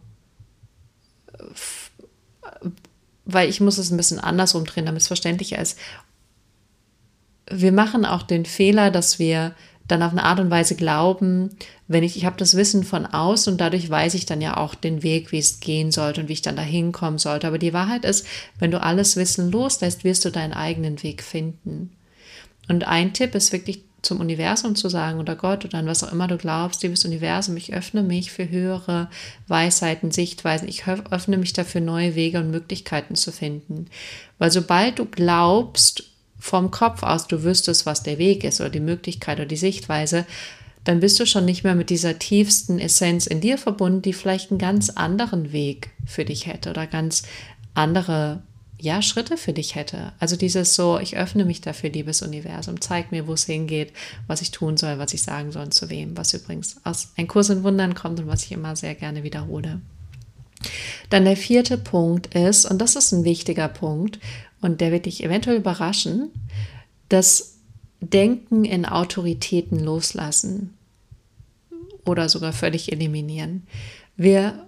weil 3.25 3.49
ich 3.49 3.59
muss 3.59 3.79
es 3.79 3.89
ein 3.89 3.97
bisschen 3.97 4.19
andersrum 4.19 4.65
drehen, 4.65 4.85
damit 4.85 5.01
es 5.01 5.07
verständlicher 5.07 5.59
ist. 5.59 5.79
Wir 7.49 7.71
machen 7.71 8.05
auch 8.05 8.21
den 8.21 8.45
Fehler, 8.45 8.91
dass 8.91 9.17
wir 9.17 9.55
dann 9.91 10.03
auf 10.03 10.11
eine 10.11 10.23
Art 10.23 10.39
und 10.39 10.49
Weise 10.49 10.75
glauben, 10.75 11.49
wenn 11.87 12.03
ich, 12.03 12.15
ich 12.15 12.25
habe 12.25 12.37
das 12.37 12.55
Wissen 12.55 12.83
von 12.83 13.05
außen 13.05 13.53
und 13.53 13.59
dadurch 13.59 13.89
weiß 13.89 14.13
ich 14.13 14.25
dann 14.25 14.41
ja 14.41 14.57
auch 14.57 14.73
den 14.73 15.03
Weg, 15.03 15.31
wie 15.31 15.39
es 15.39 15.59
gehen 15.59 15.91
sollte 15.91 16.21
und 16.21 16.29
wie 16.29 16.33
ich 16.33 16.41
dann 16.41 16.55
da 16.55 16.61
hinkommen 16.61 17.19
sollte. 17.19 17.47
Aber 17.47 17.57
die 17.57 17.73
Wahrheit 17.73 18.05
ist, 18.05 18.25
wenn 18.59 18.71
du 18.71 18.81
alles 18.81 19.17
Wissen 19.17 19.51
loslässt, 19.51 20.03
wirst 20.03 20.23
du 20.25 20.31
deinen 20.31 20.53
eigenen 20.53 21.03
Weg 21.03 21.21
finden. 21.21 21.91
Und 22.69 22.87
ein 22.87 23.13
Tipp 23.13 23.35
ist 23.35 23.51
wirklich 23.51 23.83
zum 24.01 24.19
Universum 24.19 24.75
zu 24.75 24.89
sagen 24.89 25.19
oder 25.19 25.35
Gott 25.35 25.65
oder 25.65 25.77
an 25.77 25.85
was 25.85 26.03
auch 26.03 26.11
immer 26.11 26.27
du 26.27 26.37
glaubst, 26.37 26.81
liebes 26.81 27.05
Universum, 27.05 27.55
ich 27.57 27.73
öffne 27.73 28.01
mich 28.01 28.31
für 28.31 28.49
höhere 28.49 29.09
Weisheiten, 29.47 30.09
Sichtweisen, 30.11 30.67
ich 30.67 30.87
öffne 30.87 31.37
mich 31.37 31.53
dafür, 31.53 31.81
neue 31.81 32.15
Wege 32.15 32.39
und 32.39 32.49
Möglichkeiten 32.49 33.15
zu 33.15 33.31
finden. 33.31 33.87
Weil 34.39 34.51
sobald 34.51 34.97
du 34.97 35.05
glaubst, 35.05 36.10
vom 36.41 36.71
Kopf 36.71 37.03
aus, 37.03 37.27
du 37.27 37.43
wüsstest, 37.43 37.85
was 37.85 38.01
der 38.01 38.17
Weg 38.17 38.43
ist 38.43 38.59
oder 38.59 38.71
die 38.71 38.79
Möglichkeit 38.79 39.37
oder 39.37 39.45
die 39.45 39.55
Sichtweise, 39.55 40.25
dann 40.83 40.99
bist 40.99 41.19
du 41.19 41.27
schon 41.27 41.45
nicht 41.45 41.63
mehr 41.63 41.75
mit 41.75 41.91
dieser 41.91 42.17
tiefsten 42.17 42.79
Essenz 42.79 43.27
in 43.27 43.39
dir 43.39 43.59
verbunden, 43.59 44.01
die 44.01 44.13
vielleicht 44.13 44.49
einen 44.49 44.57
ganz 44.59 44.89
anderen 44.89 45.53
Weg 45.53 45.91
für 46.05 46.25
dich 46.25 46.47
hätte 46.47 46.71
oder 46.71 46.87
ganz 46.87 47.23
andere 47.75 48.41
ja, 48.79 49.03
Schritte 49.03 49.37
für 49.37 49.53
dich 49.53 49.75
hätte. 49.75 50.13
Also 50.17 50.35
dieses 50.35 50.73
so, 50.73 50.97
ich 50.97 51.15
öffne 51.15 51.45
mich 51.45 51.61
dafür, 51.61 51.91
liebes 51.91 52.23
Universum, 52.23 52.81
zeig 52.81 53.11
mir, 53.11 53.27
wo 53.27 53.33
es 53.33 53.45
hingeht, 53.45 53.93
was 54.25 54.41
ich 54.41 54.49
tun 54.49 54.75
soll, 54.75 54.97
was 54.97 55.13
ich 55.13 55.21
sagen 55.21 55.51
soll 55.51 55.65
und 55.65 55.73
zu 55.75 55.91
wem, 55.91 56.17
was 56.17 56.33
übrigens 56.33 56.77
aus 56.83 57.09
Ein 57.15 57.27
Kurs 57.27 57.49
in 57.51 57.61
Wundern 57.61 57.93
kommt 57.93 58.19
und 58.19 58.25
was 58.25 58.43
ich 58.43 58.51
immer 58.51 58.75
sehr 58.75 58.95
gerne 58.95 59.21
wiederhole. 59.21 59.79
Dann 61.11 61.25
der 61.25 61.37
vierte 61.37 61.77
Punkt 61.77 62.33
ist, 62.33 62.65
und 62.65 62.79
das 62.79 62.95
ist 62.95 63.11
ein 63.11 63.23
wichtiger 63.23 63.67
Punkt, 63.67 64.19
und 64.61 64.81
der 64.81 64.91
wird 64.91 65.05
dich 65.05 65.23
eventuell 65.23 65.57
überraschen, 65.57 66.29
das 67.09 67.57
Denken 67.99 68.65
in 68.65 68.85
Autoritäten 68.85 69.79
loslassen 69.79 70.73
oder 72.05 72.29
sogar 72.29 72.53
völlig 72.53 72.91
eliminieren. 72.91 73.67
Wir 74.15 74.67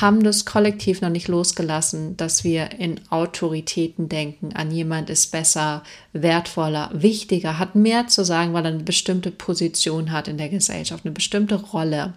haben 0.00 0.22
das 0.22 0.46
kollektiv 0.46 1.02
noch 1.02 1.10
nicht 1.10 1.28
losgelassen, 1.28 2.16
dass 2.16 2.44
wir 2.44 2.72
in 2.78 3.00
Autoritäten 3.10 4.08
denken. 4.08 4.52
An 4.54 4.70
jemand 4.70 5.10
ist 5.10 5.32
besser, 5.32 5.82
wertvoller, 6.12 6.90
wichtiger, 6.94 7.58
hat 7.58 7.74
mehr 7.74 8.06
zu 8.06 8.24
sagen, 8.24 8.54
weil 8.54 8.64
er 8.64 8.72
eine 8.72 8.84
bestimmte 8.84 9.30
Position 9.30 10.12
hat 10.12 10.28
in 10.28 10.38
der 10.38 10.48
Gesellschaft, 10.48 11.04
eine 11.04 11.12
bestimmte 11.12 11.56
Rolle. 11.56 12.14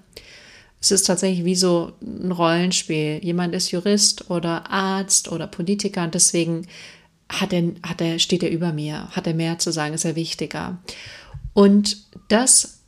Es 0.80 0.92
ist 0.92 1.04
tatsächlich 1.04 1.44
wie 1.44 1.56
so 1.56 1.94
ein 2.02 2.32
Rollenspiel. 2.32 3.20
Jemand 3.24 3.54
ist 3.56 3.72
Jurist 3.72 4.30
oder 4.30 4.70
Arzt 4.70 5.32
oder 5.32 5.48
Politiker 5.48 6.04
und 6.04 6.14
deswegen 6.14 6.68
hat 7.30 7.54
er, 7.54 7.72
hat 7.84 8.02
er, 8.02 8.20
steht 8.20 8.44
er 8.44 8.52
über 8.52 8.72
mir, 8.72 9.10
hat 9.12 9.28
er 9.28 9.34
mehr 9.34 9.60
zu 9.60 9.72
sagen, 9.72 9.94
ist 9.94 10.06
er 10.06 10.16
wichtiger. 10.16 10.78
Und 11.54 11.98
das 12.28 12.80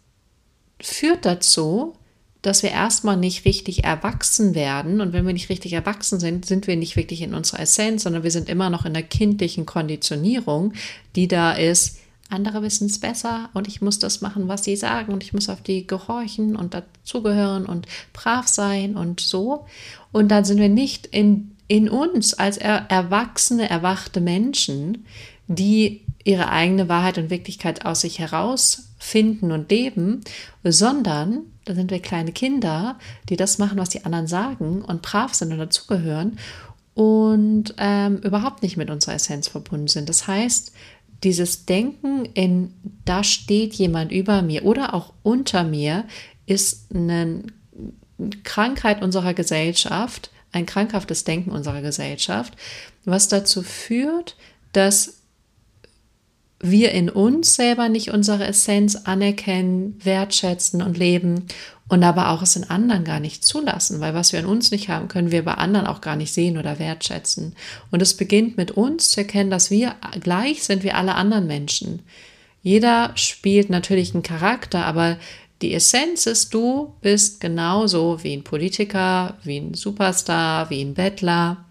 führt 0.79 1.25
dazu, 1.25 1.95
dass 2.41 2.63
wir 2.63 2.69
erstmal 2.69 3.17
nicht 3.17 3.45
richtig 3.45 3.83
erwachsen 3.83 4.55
werden. 4.55 5.01
Und 5.01 5.11
wenn 5.11 5.25
wir 5.25 5.33
nicht 5.33 5.49
richtig 5.49 5.73
erwachsen 5.73 6.19
sind, 6.19 6.45
sind 6.45 6.67
wir 6.67 6.75
nicht 6.75 6.95
wirklich 6.95 7.21
in 7.21 7.33
unserer 7.33 7.61
Essenz, 7.61 8.03
sondern 8.03 8.23
wir 8.23 8.31
sind 8.31 8.47
immer 8.47 8.69
noch 8.69 8.85
in 8.85 8.93
der 8.93 9.03
kindlichen 9.03 9.65
Konditionierung, 9.65 10.73
die 11.15 11.27
da 11.27 11.53
ist. 11.53 11.99
Andere 12.29 12.61
wissen 12.61 12.87
es 12.87 12.99
besser 12.99 13.49
und 13.53 13.67
ich 13.67 13.81
muss 13.81 13.99
das 13.99 14.21
machen, 14.21 14.49
was 14.49 14.63
sie 14.63 14.75
sagen 14.75 15.13
und 15.13 15.23
ich 15.23 15.33
muss 15.33 15.49
auf 15.49 15.61
die 15.61 15.87
gehorchen 15.87 16.57
und 16.57 16.73
dazugehören 16.73 17.65
und 17.65 17.87
brav 18.13 18.47
sein 18.47 18.97
und 18.97 19.21
so. 19.21 19.65
Und 20.11 20.29
dann 20.29 20.43
sind 20.43 20.59
wir 20.59 20.69
nicht 20.69 21.07
in 21.07 21.56
in 21.67 21.89
uns 21.89 22.33
als 22.33 22.57
er, 22.57 22.89
erwachsene, 22.89 23.69
erwachte 23.69 24.21
Menschen, 24.21 25.05
die 25.47 26.01
ihre 26.23 26.49
eigene 26.49 26.89
Wahrheit 26.89 27.17
und 27.17 27.29
Wirklichkeit 27.29 27.85
aus 27.85 28.01
sich 28.01 28.19
herausfinden 28.19 29.51
und 29.51 29.71
leben, 29.71 30.21
sondern 30.63 31.43
da 31.65 31.75
sind 31.75 31.91
wir 31.91 31.99
kleine 31.99 32.31
Kinder, 32.31 32.97
die 33.29 33.35
das 33.35 33.57
machen, 33.57 33.77
was 33.77 33.89
die 33.89 34.05
anderen 34.05 34.27
sagen 34.27 34.81
und 34.81 35.01
brav 35.01 35.33
sind 35.33 35.51
und 35.51 35.59
dazugehören 35.59 36.37
und 36.93 37.75
ähm, 37.77 38.17
überhaupt 38.17 38.63
nicht 38.63 38.77
mit 38.77 38.89
unserer 38.89 39.15
Essenz 39.15 39.47
verbunden 39.47 39.87
sind. 39.87 40.09
Das 40.09 40.27
heißt, 40.27 40.71
dieses 41.23 41.65
Denken 41.65 42.25
in, 42.33 42.73
da 43.05 43.23
steht 43.23 43.73
jemand 43.73 44.11
über 44.11 44.41
mir 44.41 44.65
oder 44.65 44.93
auch 44.93 45.13
unter 45.23 45.63
mir, 45.63 46.05
ist 46.45 46.93
eine 46.93 47.43
Krankheit 48.43 49.01
unserer 49.01 49.33
Gesellschaft, 49.33 50.31
ein 50.51 50.65
krankhaftes 50.65 51.23
Denken 51.23 51.51
unserer 51.51 51.81
Gesellschaft, 51.81 52.53
was 53.05 53.27
dazu 53.27 53.61
führt, 53.61 54.35
dass 54.73 55.17
wir 56.59 56.91
in 56.91 57.09
uns 57.09 57.55
selber 57.55 57.87
nicht 57.87 58.11
unsere 58.11 58.45
Essenz 58.45 58.95
anerkennen, 58.95 59.99
wertschätzen 60.03 60.81
und 60.81 60.97
leben 60.97 61.45
und 61.87 62.03
aber 62.03 62.31
auch 62.31 62.41
es 62.41 62.55
in 62.55 62.63
anderen 62.63 63.03
gar 63.03 63.19
nicht 63.19 63.45
zulassen, 63.45 63.99
weil 63.99 64.13
was 64.13 64.33
wir 64.33 64.39
in 64.39 64.45
uns 64.45 64.71
nicht 64.71 64.89
haben, 64.89 65.07
können 65.07 65.31
wir 65.31 65.45
bei 65.45 65.53
anderen 65.53 65.87
auch 65.87 66.01
gar 66.01 66.15
nicht 66.15 66.33
sehen 66.33 66.57
oder 66.57 66.79
wertschätzen. 66.79 67.55
Und 67.91 68.01
es 68.01 68.17
beginnt 68.17 68.57
mit 68.57 68.71
uns 68.71 69.11
zu 69.11 69.21
erkennen, 69.21 69.51
dass 69.51 69.71
wir 69.71 69.95
gleich 70.19 70.63
sind 70.63 70.83
wie 70.83 70.91
alle 70.91 71.15
anderen 71.15 71.47
Menschen. 71.47 72.01
Jeder 72.61 73.11
spielt 73.15 73.69
natürlich 73.69 74.13
einen 74.13 74.23
Charakter, 74.23 74.85
aber 74.85 75.17
die 75.61 75.73
Essenz 75.73 76.25
ist, 76.25 76.53
du 76.53 76.93
bist 77.01 77.39
genauso 77.39 78.23
wie 78.23 78.33
ein 78.33 78.43
Politiker, 78.43 79.37
wie 79.43 79.57
ein 79.57 79.73
Superstar, 79.73 80.69
wie 80.69 80.81
ein 80.81 80.93
Bettler. 80.93 81.65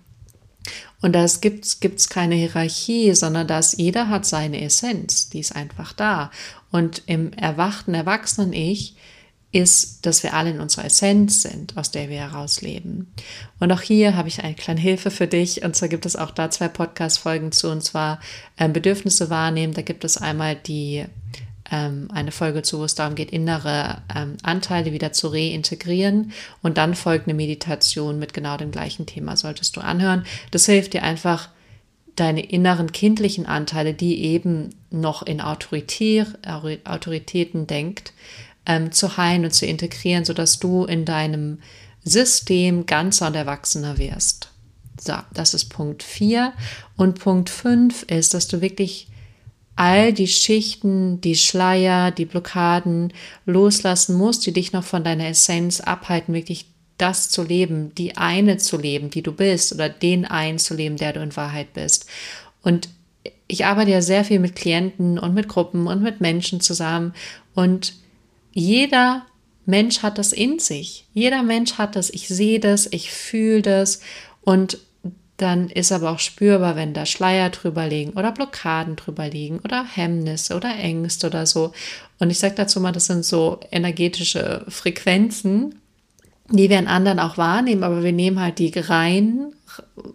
Und 1.01 1.12
da 1.12 1.25
gibt 1.40 1.64
es 1.64 2.09
keine 2.09 2.35
Hierarchie, 2.35 3.14
sondern 3.14 3.46
dass 3.46 3.77
jeder 3.77 4.09
hat 4.09 4.27
seine 4.27 4.62
Essenz, 4.62 5.29
die 5.29 5.40
ist 5.40 5.55
einfach 5.55 5.92
da. 5.92 6.31
Und 6.72 7.03
im 7.07 7.33
erwachten 7.35 7.94
Erwachsenen-Ich 7.94 8.96
ist, 9.53 10.05
dass 10.05 10.22
wir 10.22 10.35
alle 10.35 10.51
in 10.51 10.61
unserer 10.61 10.87
Essenz 10.87 11.42
sind, 11.42 11.77
aus 11.77 11.90
der 11.90 12.11
wir 12.11 12.18
herausleben. 12.18 13.12
Und 13.61 13.72
auch 13.72 13.81
hier 13.81 14.16
habe 14.16 14.29
ich 14.29 14.42
eine 14.42 14.55
kleine 14.55 14.81
Hilfe 14.81 15.11
für 15.11 15.27
dich. 15.27 15.62
Und 15.62 15.77
zwar 15.77 15.88
gibt 15.88 16.05
es 16.05 16.16
auch 16.16 16.31
da 16.31 16.51
zwei 16.51 16.68
Podcast-Folgen 16.68 17.53
zu, 17.53 17.70
und 17.70 17.83
zwar 17.83 18.20
ähm, 18.59 18.72
Bedürfnisse 18.72 19.31
wahrnehmen. 19.31 19.72
Da 19.72 19.83
gibt 19.83 20.05
es 20.05 20.16
einmal 20.16 20.57
die 20.57 21.07
ähm, 21.70 22.09
eine 22.12 22.33
Folge 22.33 22.62
zu, 22.62 22.79
wo 22.79 22.85
es 22.85 22.94
darum 22.94 23.14
geht, 23.14 23.31
innere 23.31 24.02
ähm, 24.14 24.37
Anteile 24.42 24.92
wieder 24.92 25.12
zu 25.12 25.29
reintegrieren. 25.29 26.33
Und 26.62 26.79
dann 26.79 26.94
folgt 26.94 27.26
eine 27.26 27.35
Meditation 27.35 28.18
mit 28.18 28.35
genau 28.35 28.57
dem 28.57 28.70
gleichen 28.70 29.07
Thema, 29.07 29.37
solltest 29.37 29.76
du 29.76 29.81
anhören. 29.81 30.24
Das 30.50 30.66
hilft 30.66 30.94
dir 30.94 31.02
einfach, 31.02 31.48
deine 32.16 32.44
inneren 32.44 32.92
kindlichen 32.92 33.46
Anteile, 33.46 33.92
die 33.92 34.24
eben 34.24 34.70
noch 34.90 35.22
in 35.22 35.40
Autoritär, 35.40 36.26
Autoritäten 36.85 37.66
denkt, 37.66 38.14
ähm, 38.64 38.90
zu 38.90 39.16
heilen 39.16 39.44
und 39.44 39.52
zu 39.52 39.66
integrieren, 39.66 40.24
sodass 40.24 40.59
du 40.59 40.85
in 40.85 41.05
deinem 41.05 41.59
System 42.05 42.87
ganzer 42.87 43.26
und 43.26 43.37
erwachsener 43.37 43.98
wirst. 43.98 44.50
So, 44.98 45.14
das 45.35 45.52
ist 45.52 45.66
Punkt 45.66 46.02
4. 46.02 46.52
Und 46.96 47.18
Punkt 47.18 47.50
5 47.50 48.05
ist, 48.05 48.33
dass 48.33 48.48
du 48.48 48.61
wirklich 48.62 49.09
all 49.76 50.12
die 50.12 50.28
Schichten, 50.28 51.20
die 51.20 51.36
Schleier, 51.36 52.10
die 52.10 52.24
Blockaden 52.24 53.12
loslassen 53.44 54.16
musst, 54.16 54.46
die 54.46 54.52
dich 54.52 54.72
noch 54.72 54.84
von 54.84 55.04
deiner 55.04 55.28
Essenz 55.28 55.80
abhalten, 55.80 56.34
wirklich 56.34 56.66
das 56.98 57.28
zu 57.28 57.42
leben, 57.42 57.94
die 57.94 58.16
eine 58.16 58.56
zu 58.56 58.78
leben, 58.78 59.10
die 59.10 59.22
du 59.22 59.32
bist, 59.32 59.74
oder 59.74 59.90
den 59.90 60.24
einen 60.24 60.58
zu 60.58 60.74
leben, 60.74 60.96
der 60.96 61.12
du 61.12 61.20
in 61.20 61.36
Wahrheit 61.36 61.74
bist. 61.74 62.06
Und 62.62 62.88
ich 63.48 63.66
arbeite 63.66 63.90
ja 63.90 64.02
sehr 64.02 64.24
viel 64.24 64.38
mit 64.38 64.56
Klienten 64.56 65.18
und 65.18 65.34
mit 65.34 65.46
Gruppen 65.46 65.86
und 65.86 66.02
mit 66.02 66.20
Menschen 66.20 66.60
zusammen 66.60 67.12
und 67.54 67.94
jeder 68.52 69.26
Mensch 69.66 69.98
hat 69.98 70.16
das 70.16 70.32
in 70.32 70.58
sich. 70.58 71.04
Jeder 71.12 71.42
Mensch 71.42 71.74
hat 71.74 71.96
das. 71.96 72.08
Ich 72.08 72.28
sehe 72.28 72.60
das, 72.60 72.88
ich 72.90 73.10
fühle 73.10 73.62
das 73.62 74.00
und 74.42 74.78
dann 75.37 75.68
ist 75.68 75.92
aber 75.92 76.11
auch 76.11 76.18
spürbar, 76.18 76.77
wenn 76.77 76.94
da 76.94 77.05
Schleier 77.05 77.51
drüber 77.51 77.87
liegen 77.87 78.12
oder 78.12 78.33
Blockaden 78.33 78.96
drüber 78.96 79.29
liegen 79.29 79.59
oder 79.61 79.85
Hemmnisse 79.85 80.57
oder 80.57 80.75
Ängste 80.77 81.27
oder 81.27 81.46
so. 81.46 81.72
Und 82.18 82.31
ich 82.31 82.38
sage 82.38 82.55
dazu 82.55 82.81
mal, 82.81 82.92
das 82.92 83.07
sind 83.07 83.25
so 83.25 83.61
energetische 83.70 84.64
Frequenzen, 84.68 85.75
die 86.49 86.70
wir 86.70 86.79
in 86.79 86.87
anderen 86.87 87.18
auch 87.18 87.37
wahrnehmen, 87.37 87.83
aber 87.83 88.03
wir 88.03 88.12
nehmen 88.12 88.40
halt 88.40 88.59
die 88.59 88.72
reinen 88.75 89.53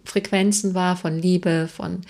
Frequenzen 0.04 0.74
wahr 0.74 0.96
von 0.96 1.18
Liebe, 1.18 1.68
von 1.72 2.02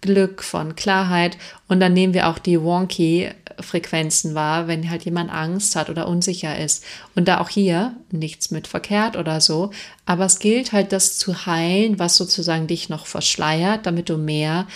Glück, 0.00 0.42
von 0.42 0.76
Klarheit 0.76 1.36
und 1.68 1.80
dann 1.80 1.92
nehmen 1.92 2.14
wir 2.14 2.28
auch 2.28 2.38
die 2.38 2.60
wonky 2.60 3.30
Frequenzen 3.60 4.34
wahr, 4.34 4.68
wenn 4.68 4.88
halt 4.90 5.04
jemand 5.04 5.30
Angst 5.30 5.76
hat 5.76 5.90
oder 5.90 6.08
unsicher 6.08 6.58
ist. 6.58 6.84
Und 7.14 7.28
da 7.28 7.40
auch 7.40 7.48
hier 7.48 7.94
nichts 8.10 8.50
mit 8.50 8.66
verkehrt 8.66 9.16
oder 9.16 9.40
so, 9.40 9.70
aber 10.06 10.24
es 10.24 10.38
gilt 10.38 10.72
halt, 10.72 10.92
das 10.92 11.18
zu 11.18 11.46
heilen, 11.46 11.98
was 11.98 12.16
sozusagen 12.16 12.66
dich 12.66 12.88
noch 12.88 13.06
verschleiert, 13.06 13.86
damit 13.86 14.08
du 14.08 14.16
mehr 14.16 14.66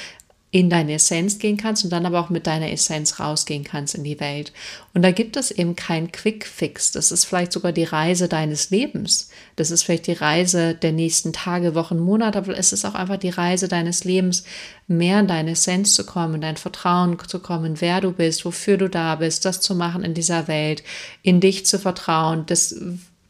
in 0.54 0.70
deine 0.70 0.92
Essenz 0.92 1.40
gehen 1.40 1.56
kannst 1.56 1.82
und 1.82 1.90
dann 1.90 2.06
aber 2.06 2.20
auch 2.20 2.30
mit 2.30 2.46
deiner 2.46 2.70
Essenz 2.70 3.18
rausgehen 3.18 3.64
kannst 3.64 3.96
in 3.96 4.04
die 4.04 4.20
Welt. 4.20 4.52
Und 4.94 5.02
da 5.02 5.10
gibt 5.10 5.36
es 5.36 5.50
eben 5.50 5.74
kein 5.74 6.12
Quick 6.12 6.46
Fix. 6.46 6.92
Das 6.92 7.10
ist 7.10 7.24
vielleicht 7.24 7.52
sogar 7.52 7.72
die 7.72 7.82
Reise 7.82 8.28
deines 8.28 8.70
Lebens. 8.70 9.30
Das 9.56 9.72
ist 9.72 9.82
vielleicht 9.82 10.06
die 10.06 10.12
Reise 10.12 10.76
der 10.76 10.92
nächsten 10.92 11.32
Tage, 11.32 11.74
Wochen, 11.74 11.98
Monate, 11.98 12.38
aber 12.38 12.56
es 12.56 12.72
ist 12.72 12.84
auch 12.84 12.94
einfach 12.94 13.16
die 13.16 13.30
Reise 13.30 13.66
deines 13.66 14.04
Lebens, 14.04 14.44
mehr 14.86 15.18
in 15.18 15.26
deine 15.26 15.50
Essenz 15.50 15.92
zu 15.92 16.06
kommen, 16.06 16.36
in 16.36 16.40
dein 16.42 16.56
Vertrauen 16.56 17.18
zu 17.26 17.40
kommen, 17.40 17.80
wer 17.80 18.00
du 18.00 18.12
bist, 18.12 18.44
wofür 18.44 18.76
du 18.76 18.88
da 18.88 19.16
bist, 19.16 19.44
das 19.44 19.60
zu 19.60 19.74
machen 19.74 20.04
in 20.04 20.14
dieser 20.14 20.46
Welt, 20.46 20.84
in 21.24 21.40
dich 21.40 21.66
zu 21.66 21.80
vertrauen, 21.80 22.46
das 22.46 22.80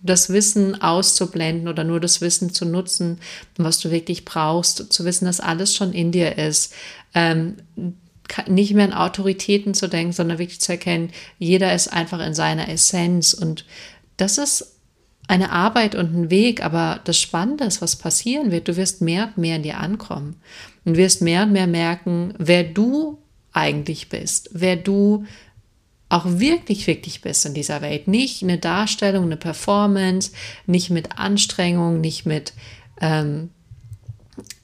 das 0.05 0.29
Wissen 0.29 0.81
auszublenden 0.81 1.67
oder 1.67 1.83
nur 1.83 1.99
das 1.99 2.21
Wissen 2.21 2.53
zu 2.53 2.67
nutzen, 2.67 3.19
was 3.57 3.81
du 3.81 3.91
wirklich 3.91 4.25
brauchst, 4.25 4.93
zu 4.93 5.05
wissen, 5.05 5.25
dass 5.25 5.41
alles 5.41 5.75
schon 5.75 5.93
in 5.93 6.13
dir 6.13 6.37
ist. 6.37 6.75
Ähm, 7.15 7.57
nicht 8.47 8.75
mehr 8.75 8.85
an 8.85 8.93
Autoritäten 8.93 9.75
zu 9.75 9.89
denken, 9.89 10.13
sondern 10.13 10.39
wirklich 10.39 10.61
zu 10.61 10.73
erkennen, 10.73 11.11
jeder 11.39 11.75
ist 11.75 11.89
einfach 11.89 12.25
in 12.25 12.35
seiner 12.35 12.69
Essenz. 12.69 13.33
Und 13.33 13.65
das 14.17 14.39
ist 14.39 14.77
eine 15.27 15.51
Arbeit 15.51 15.95
und 15.95 16.15
ein 16.15 16.31
Weg, 16.31 16.63
aber 16.63 17.01
das 17.05 17.19
Spannende 17.19 17.65
ist, 17.65 17.81
was 17.81 17.97
passieren 17.97 18.51
wird. 18.51 18.69
Du 18.69 18.77
wirst 18.77 19.01
mehr 19.01 19.29
und 19.29 19.39
mehr 19.39 19.57
in 19.57 19.63
dir 19.63 19.79
ankommen 19.79 20.37
und 20.85 20.97
wirst 20.97 21.23
mehr 21.23 21.45
und 21.45 21.53
mehr 21.53 21.67
merken, 21.67 22.35
wer 22.39 22.65
du 22.65 23.19
eigentlich 23.53 24.11
bist, 24.11 24.51
wer 24.53 24.77
du 24.77 25.25
auch 26.09 26.27
wirklich, 26.27 26.87
wirklich 26.87 27.23
bist 27.23 27.47
in 27.47 27.55
dieser 27.55 27.81
Welt. 27.81 28.09
Nicht 28.09 28.43
eine 28.43 28.59
Darstellung, 28.59 29.25
eine 29.25 29.37
Performance, 29.37 30.33
nicht 30.67 30.91
mit 30.91 31.19
Anstrengung, 31.19 32.01
nicht 32.01 32.27
mit 32.27 32.53
ähm, 33.01 33.51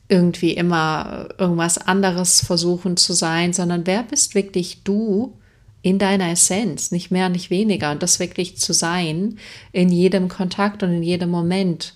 irgendwie 0.09 0.53
immer 0.53 1.29
irgendwas 1.39 1.79
anderes 1.79 2.41
versuchen 2.41 2.97
zu 2.97 3.13
sein, 3.13 3.53
sondern 3.53 3.87
wer 3.87 4.03
bist 4.03 4.35
wirklich 4.35 4.83
du 4.83 5.39
in 5.83 5.99
deiner 5.99 6.31
Essenz, 6.31 6.91
nicht 6.91 7.11
mehr, 7.11 7.29
nicht 7.29 7.51
weniger. 7.51 7.91
Und 7.91 8.03
das 8.03 8.21
wirklich 8.21 8.59
zu 8.59 8.73
sein 8.73 9.39
in 9.73 9.89
jedem 9.89 10.29
Kontakt 10.29 10.83
und 10.83 10.93
in 10.93 11.03
jedem 11.03 11.31
Moment 11.31 11.95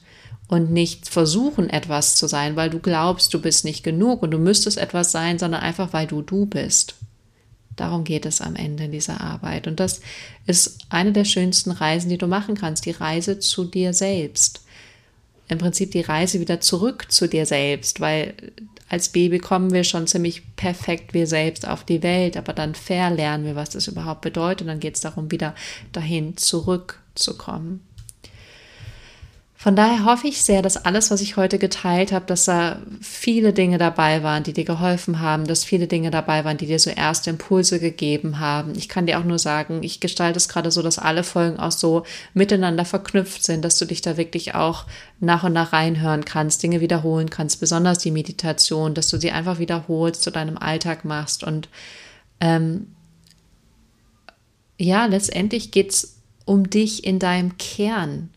und 0.49 0.71
nicht 0.71 1.09
versuchen, 1.09 1.69
etwas 1.71 2.17
zu 2.17 2.27
sein, 2.27 2.57
weil 2.57 2.71
du 2.71 2.79
glaubst, 2.79 3.35
du 3.35 3.41
bist 3.41 3.65
nicht 3.65 3.83
genug 3.83 4.23
und 4.23 4.31
du 4.31 4.39
müsstest 4.39 4.79
etwas 4.79 5.13
sein, 5.13 5.39
sondern 5.39 5.63
einfach, 5.63 5.93
weil 5.93 6.07
du 6.07 6.23
du 6.23 6.47
bist. 6.47 6.95
Darum 7.77 8.05
geht 8.05 8.27
es 8.27 8.41
am 8.41 8.57
Ende 8.57 8.85
in 8.85 8.93
dieser 8.93 9.21
Arbeit. 9.21 9.67
Und 9.67 9.81
das 9.81 10.01
ist 10.47 10.79
eine 10.89 11.13
der 11.13 11.25
schönsten 11.25 11.71
Reisen, 11.71 12.09
die 12.09 12.19
du 12.19 12.27
machen 12.27 12.55
kannst, 12.55 12.87
die 12.87 12.93
Reise 12.93 13.39
zu 13.39 13.65
dir 13.65 13.93
selbst. 13.93 14.65
Im 15.49 15.59
Prinzip 15.59 15.91
die 15.91 16.01
Reise 16.01 16.41
wieder 16.41 16.61
zurück 16.61 17.07
zu 17.11 17.29
dir 17.29 17.47
selbst, 17.47 18.01
weil 18.01 18.35
als 18.89 19.09
Baby 19.09 19.39
kommen 19.39 19.73
wir 19.73 19.85
schon 19.85 20.07
ziemlich 20.07 20.43
perfekt 20.57 21.15
wir 21.15 21.27
selbst 21.27 21.67
auf 21.67 21.85
die 21.85 22.03
Welt, 22.03 22.37
aber 22.37 22.53
dann 22.53 22.75
verlernen 22.75 23.45
wir, 23.47 23.57
was 23.57 23.71
das 23.71 23.89
überhaupt 23.89 24.21
bedeutet. 24.21 24.63
Und 24.63 24.69
dann 24.69 24.81
geht 24.81 24.95
es 24.95 25.01
darum, 25.01 25.31
wieder 25.31 25.55
dahin 25.93 26.37
zurückzukommen. 26.37 27.81
Von 29.65 29.77
daher 29.77 30.05
hoffe 30.05 30.29
ich 30.29 30.43
sehr, 30.43 30.61
dass 30.61 30.77
alles, 30.77 31.11
was 31.11 31.23
ich 31.23 31.39
heute 31.39 31.59
geteilt 31.59 32.13
habe, 32.13 32.27
dass 32.27 32.45
da 32.45 32.83
viele 33.01 33.55
Dinge 33.55 33.79
dabei 33.79 34.23
waren, 34.23 34.43
die 34.43 34.53
dir 34.53 34.67
geholfen 34.67 35.21
haben, 35.21 35.47
dass 35.47 35.65
viele 35.65 35.87
Dinge 35.87 36.11
dabei 36.11 36.45
waren, 36.45 36.59
die 36.59 36.67
dir 36.67 36.79
so 36.79 36.91
erste 36.91 37.31
Impulse 37.31 37.81
gegeben 37.81 38.41
haben. 38.41 38.75
Ich 38.77 38.91
kann 38.91 39.07
dir 39.07 39.19
auch 39.19 39.25
nur 39.25 39.39
sagen, 39.39 39.83
ich 39.83 40.01
gestalte 40.01 40.37
es 40.37 40.51
gerade 40.51 40.71
so, 40.71 40.83
dass 40.83 40.99
alle 40.99 41.25
Folgen 41.25 41.59
auch 41.59 41.71
so 41.73 42.03
miteinander 42.35 42.85
verknüpft 42.85 43.43
sind, 43.43 43.65
dass 43.65 43.79
du 43.79 43.87
dich 43.87 44.03
da 44.03 44.19
wirklich 44.19 44.55
auch 44.55 44.85
nach 45.19 45.45
und 45.45 45.55
nach 45.55 45.73
reinhören 45.73 46.27
kannst, 46.27 46.63
Dinge 46.63 46.83
wiederholen 46.83 47.31
kannst, 47.31 47.59
besonders 47.59 47.97
die 47.97 48.11
Meditation, 48.11 48.93
dass 48.93 49.09
du 49.09 49.19
sie 49.19 49.31
einfach 49.31 49.59
wiederholst, 49.59 50.21
zu 50.21 50.31
deinem 50.31 50.59
Alltag 50.59 51.07
machst 51.07 51.43
und 51.43 51.71
ähm, 52.39 52.89
ja, 54.77 55.07
letztendlich 55.07 55.71
geht 55.71 55.91
es 55.91 56.17
um 56.45 56.69
dich 56.69 57.05
in 57.05 57.19
deinem 57.19 57.57
Kern. 57.57 58.29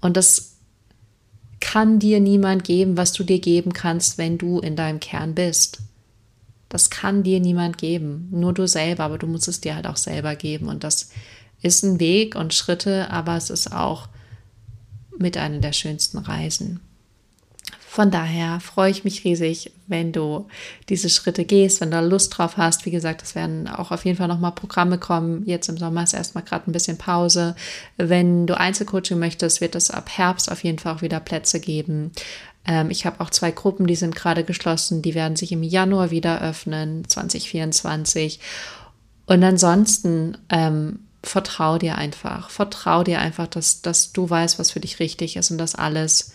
Und 0.00 0.16
das 0.16 0.56
kann 1.60 1.98
dir 1.98 2.20
niemand 2.20 2.64
geben, 2.64 2.96
was 2.96 3.12
du 3.12 3.22
dir 3.22 3.38
geben 3.38 3.72
kannst, 3.72 4.18
wenn 4.18 4.38
du 4.38 4.58
in 4.60 4.76
deinem 4.76 5.00
Kern 5.00 5.34
bist. 5.34 5.78
Das 6.68 6.88
kann 6.88 7.22
dir 7.22 7.40
niemand 7.40 7.78
geben, 7.78 8.28
nur 8.30 8.54
du 8.54 8.66
selber, 8.66 9.04
aber 9.04 9.18
du 9.18 9.26
musst 9.26 9.48
es 9.48 9.60
dir 9.60 9.74
halt 9.74 9.86
auch 9.86 9.96
selber 9.96 10.36
geben. 10.36 10.68
Und 10.68 10.84
das 10.84 11.10
ist 11.62 11.82
ein 11.82 12.00
Weg 12.00 12.34
und 12.36 12.54
Schritte, 12.54 13.10
aber 13.10 13.36
es 13.36 13.50
ist 13.50 13.72
auch 13.72 14.08
mit 15.18 15.36
einer 15.36 15.58
der 15.58 15.72
schönsten 15.72 16.18
Reisen. 16.18 16.80
Von 17.92 18.12
daher 18.12 18.60
freue 18.60 18.92
ich 18.92 19.02
mich 19.02 19.24
riesig, 19.24 19.72
wenn 19.88 20.12
du 20.12 20.46
diese 20.88 21.10
Schritte 21.10 21.44
gehst, 21.44 21.80
wenn 21.80 21.90
du 21.90 22.00
Lust 22.00 22.38
drauf 22.38 22.56
hast. 22.56 22.86
Wie 22.86 22.92
gesagt, 22.92 23.20
es 23.20 23.34
werden 23.34 23.66
auch 23.66 23.90
auf 23.90 24.04
jeden 24.04 24.16
Fall 24.16 24.28
nochmal 24.28 24.52
Programme 24.52 24.96
kommen. 24.96 25.44
Jetzt 25.44 25.68
im 25.68 25.76
Sommer 25.76 26.04
ist 26.04 26.14
erstmal 26.14 26.44
gerade 26.44 26.70
ein 26.70 26.72
bisschen 26.72 26.98
Pause. 26.98 27.56
Wenn 27.96 28.46
du 28.46 28.56
Einzelcoaching 28.56 29.18
möchtest, 29.18 29.60
wird 29.60 29.74
es 29.74 29.90
ab 29.90 30.08
Herbst 30.08 30.52
auf 30.52 30.62
jeden 30.62 30.78
Fall 30.78 30.94
auch 30.94 31.02
wieder 31.02 31.18
Plätze 31.18 31.58
geben. 31.58 32.12
Ähm, 32.64 32.92
ich 32.92 33.06
habe 33.06 33.20
auch 33.20 33.30
zwei 33.30 33.50
Gruppen, 33.50 33.88
die 33.88 33.96
sind 33.96 34.14
gerade 34.14 34.44
geschlossen, 34.44 35.02
die 35.02 35.16
werden 35.16 35.34
sich 35.34 35.50
im 35.50 35.64
Januar 35.64 36.12
wieder 36.12 36.42
öffnen, 36.42 37.08
2024. 37.08 38.38
Und 39.26 39.42
ansonsten 39.42 40.38
ähm, 40.48 41.00
vertrau 41.24 41.76
dir 41.76 41.98
einfach, 41.98 42.50
vertrau 42.50 43.02
dir 43.02 43.18
einfach, 43.18 43.48
dass, 43.48 43.82
dass 43.82 44.12
du 44.12 44.30
weißt, 44.30 44.60
was 44.60 44.70
für 44.70 44.80
dich 44.80 45.00
richtig 45.00 45.36
ist 45.36 45.50
und 45.50 45.58
dass 45.58 45.74
alles, 45.74 46.34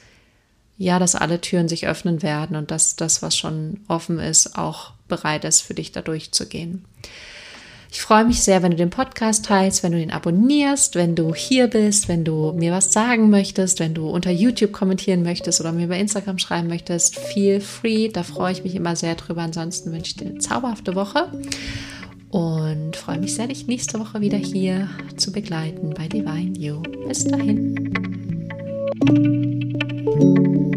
ja, 0.78 1.00
dass 1.00 1.16
alle 1.16 1.42
Türen 1.42 1.68
sich 1.68 1.88
öffnen 1.88 2.22
werden 2.22 2.56
und 2.56 2.72
dass 2.72 2.96
das, 2.96 3.22
was 3.22 3.38
schon 3.38 3.80
offen 3.88 4.20
ist, 4.20 4.58
auch 4.58 4.92
bereit 5.08 5.46
ist, 5.46 5.62
für 5.62 5.74
dich 5.74 5.92
da 5.92 6.02
durchzugehen. 6.02 6.86
Ich 7.92 8.02
freue 8.02 8.26
mich 8.26 8.42
sehr, 8.42 8.62
wenn 8.62 8.72
du 8.72 8.78
den 8.78 8.90
Podcast 8.90 9.46
teilst, 9.46 9.82
wenn 9.82 9.94
du 9.94 10.02
ihn 10.02 10.12
abonnierst, 10.12 10.96
wenn 10.96 11.16
du 11.16 11.34
hier 11.34 11.68
bist, 11.68 12.10
wenn 12.10 12.26
du 12.26 12.52
mir 12.52 12.74
was 12.74 12.92
sagen 12.92 13.30
möchtest, 13.30 13.80
wenn 13.80 13.94
du 13.94 14.10
unter 14.10 14.32
YouTube 14.32 14.74
kommentieren 14.74 15.24
möchtest 15.24 15.62
oder 15.62 15.72
mir 15.72 15.88
bei 15.88 15.98
Instagram 15.98 16.38
schreiben 16.38 16.68
möchtest. 16.68 17.18
Feel 17.18 17.62
free, 17.62 18.10
da 18.10 18.24
freue 18.24 18.52
ich 18.52 18.66
mich 18.66 18.76
immer 18.76 18.98
sehr 18.98 19.16
drüber. 19.16 19.44
Ansonsten 19.44 19.94
wünsche 19.94 20.12
ich 20.12 20.18
dir 20.18 20.28
eine 20.28 20.40
zauberhafte 20.40 20.94
Woche 20.94 21.32
und 22.32 22.98
freue 22.98 23.20
mich 23.20 23.34
sehr, 23.34 23.48
dich 23.48 23.68
nächste 23.68 23.98
Woche 23.98 24.20
wieder 24.20 24.38
hier 24.38 24.90
zu 25.16 25.32
begleiten 25.32 25.94
bei 25.96 26.10
Divine 26.10 26.60
You. 26.60 26.82
Bis 27.08 27.24
dahin. 27.24 28.50
thank 30.06 30.22
you 30.22 30.75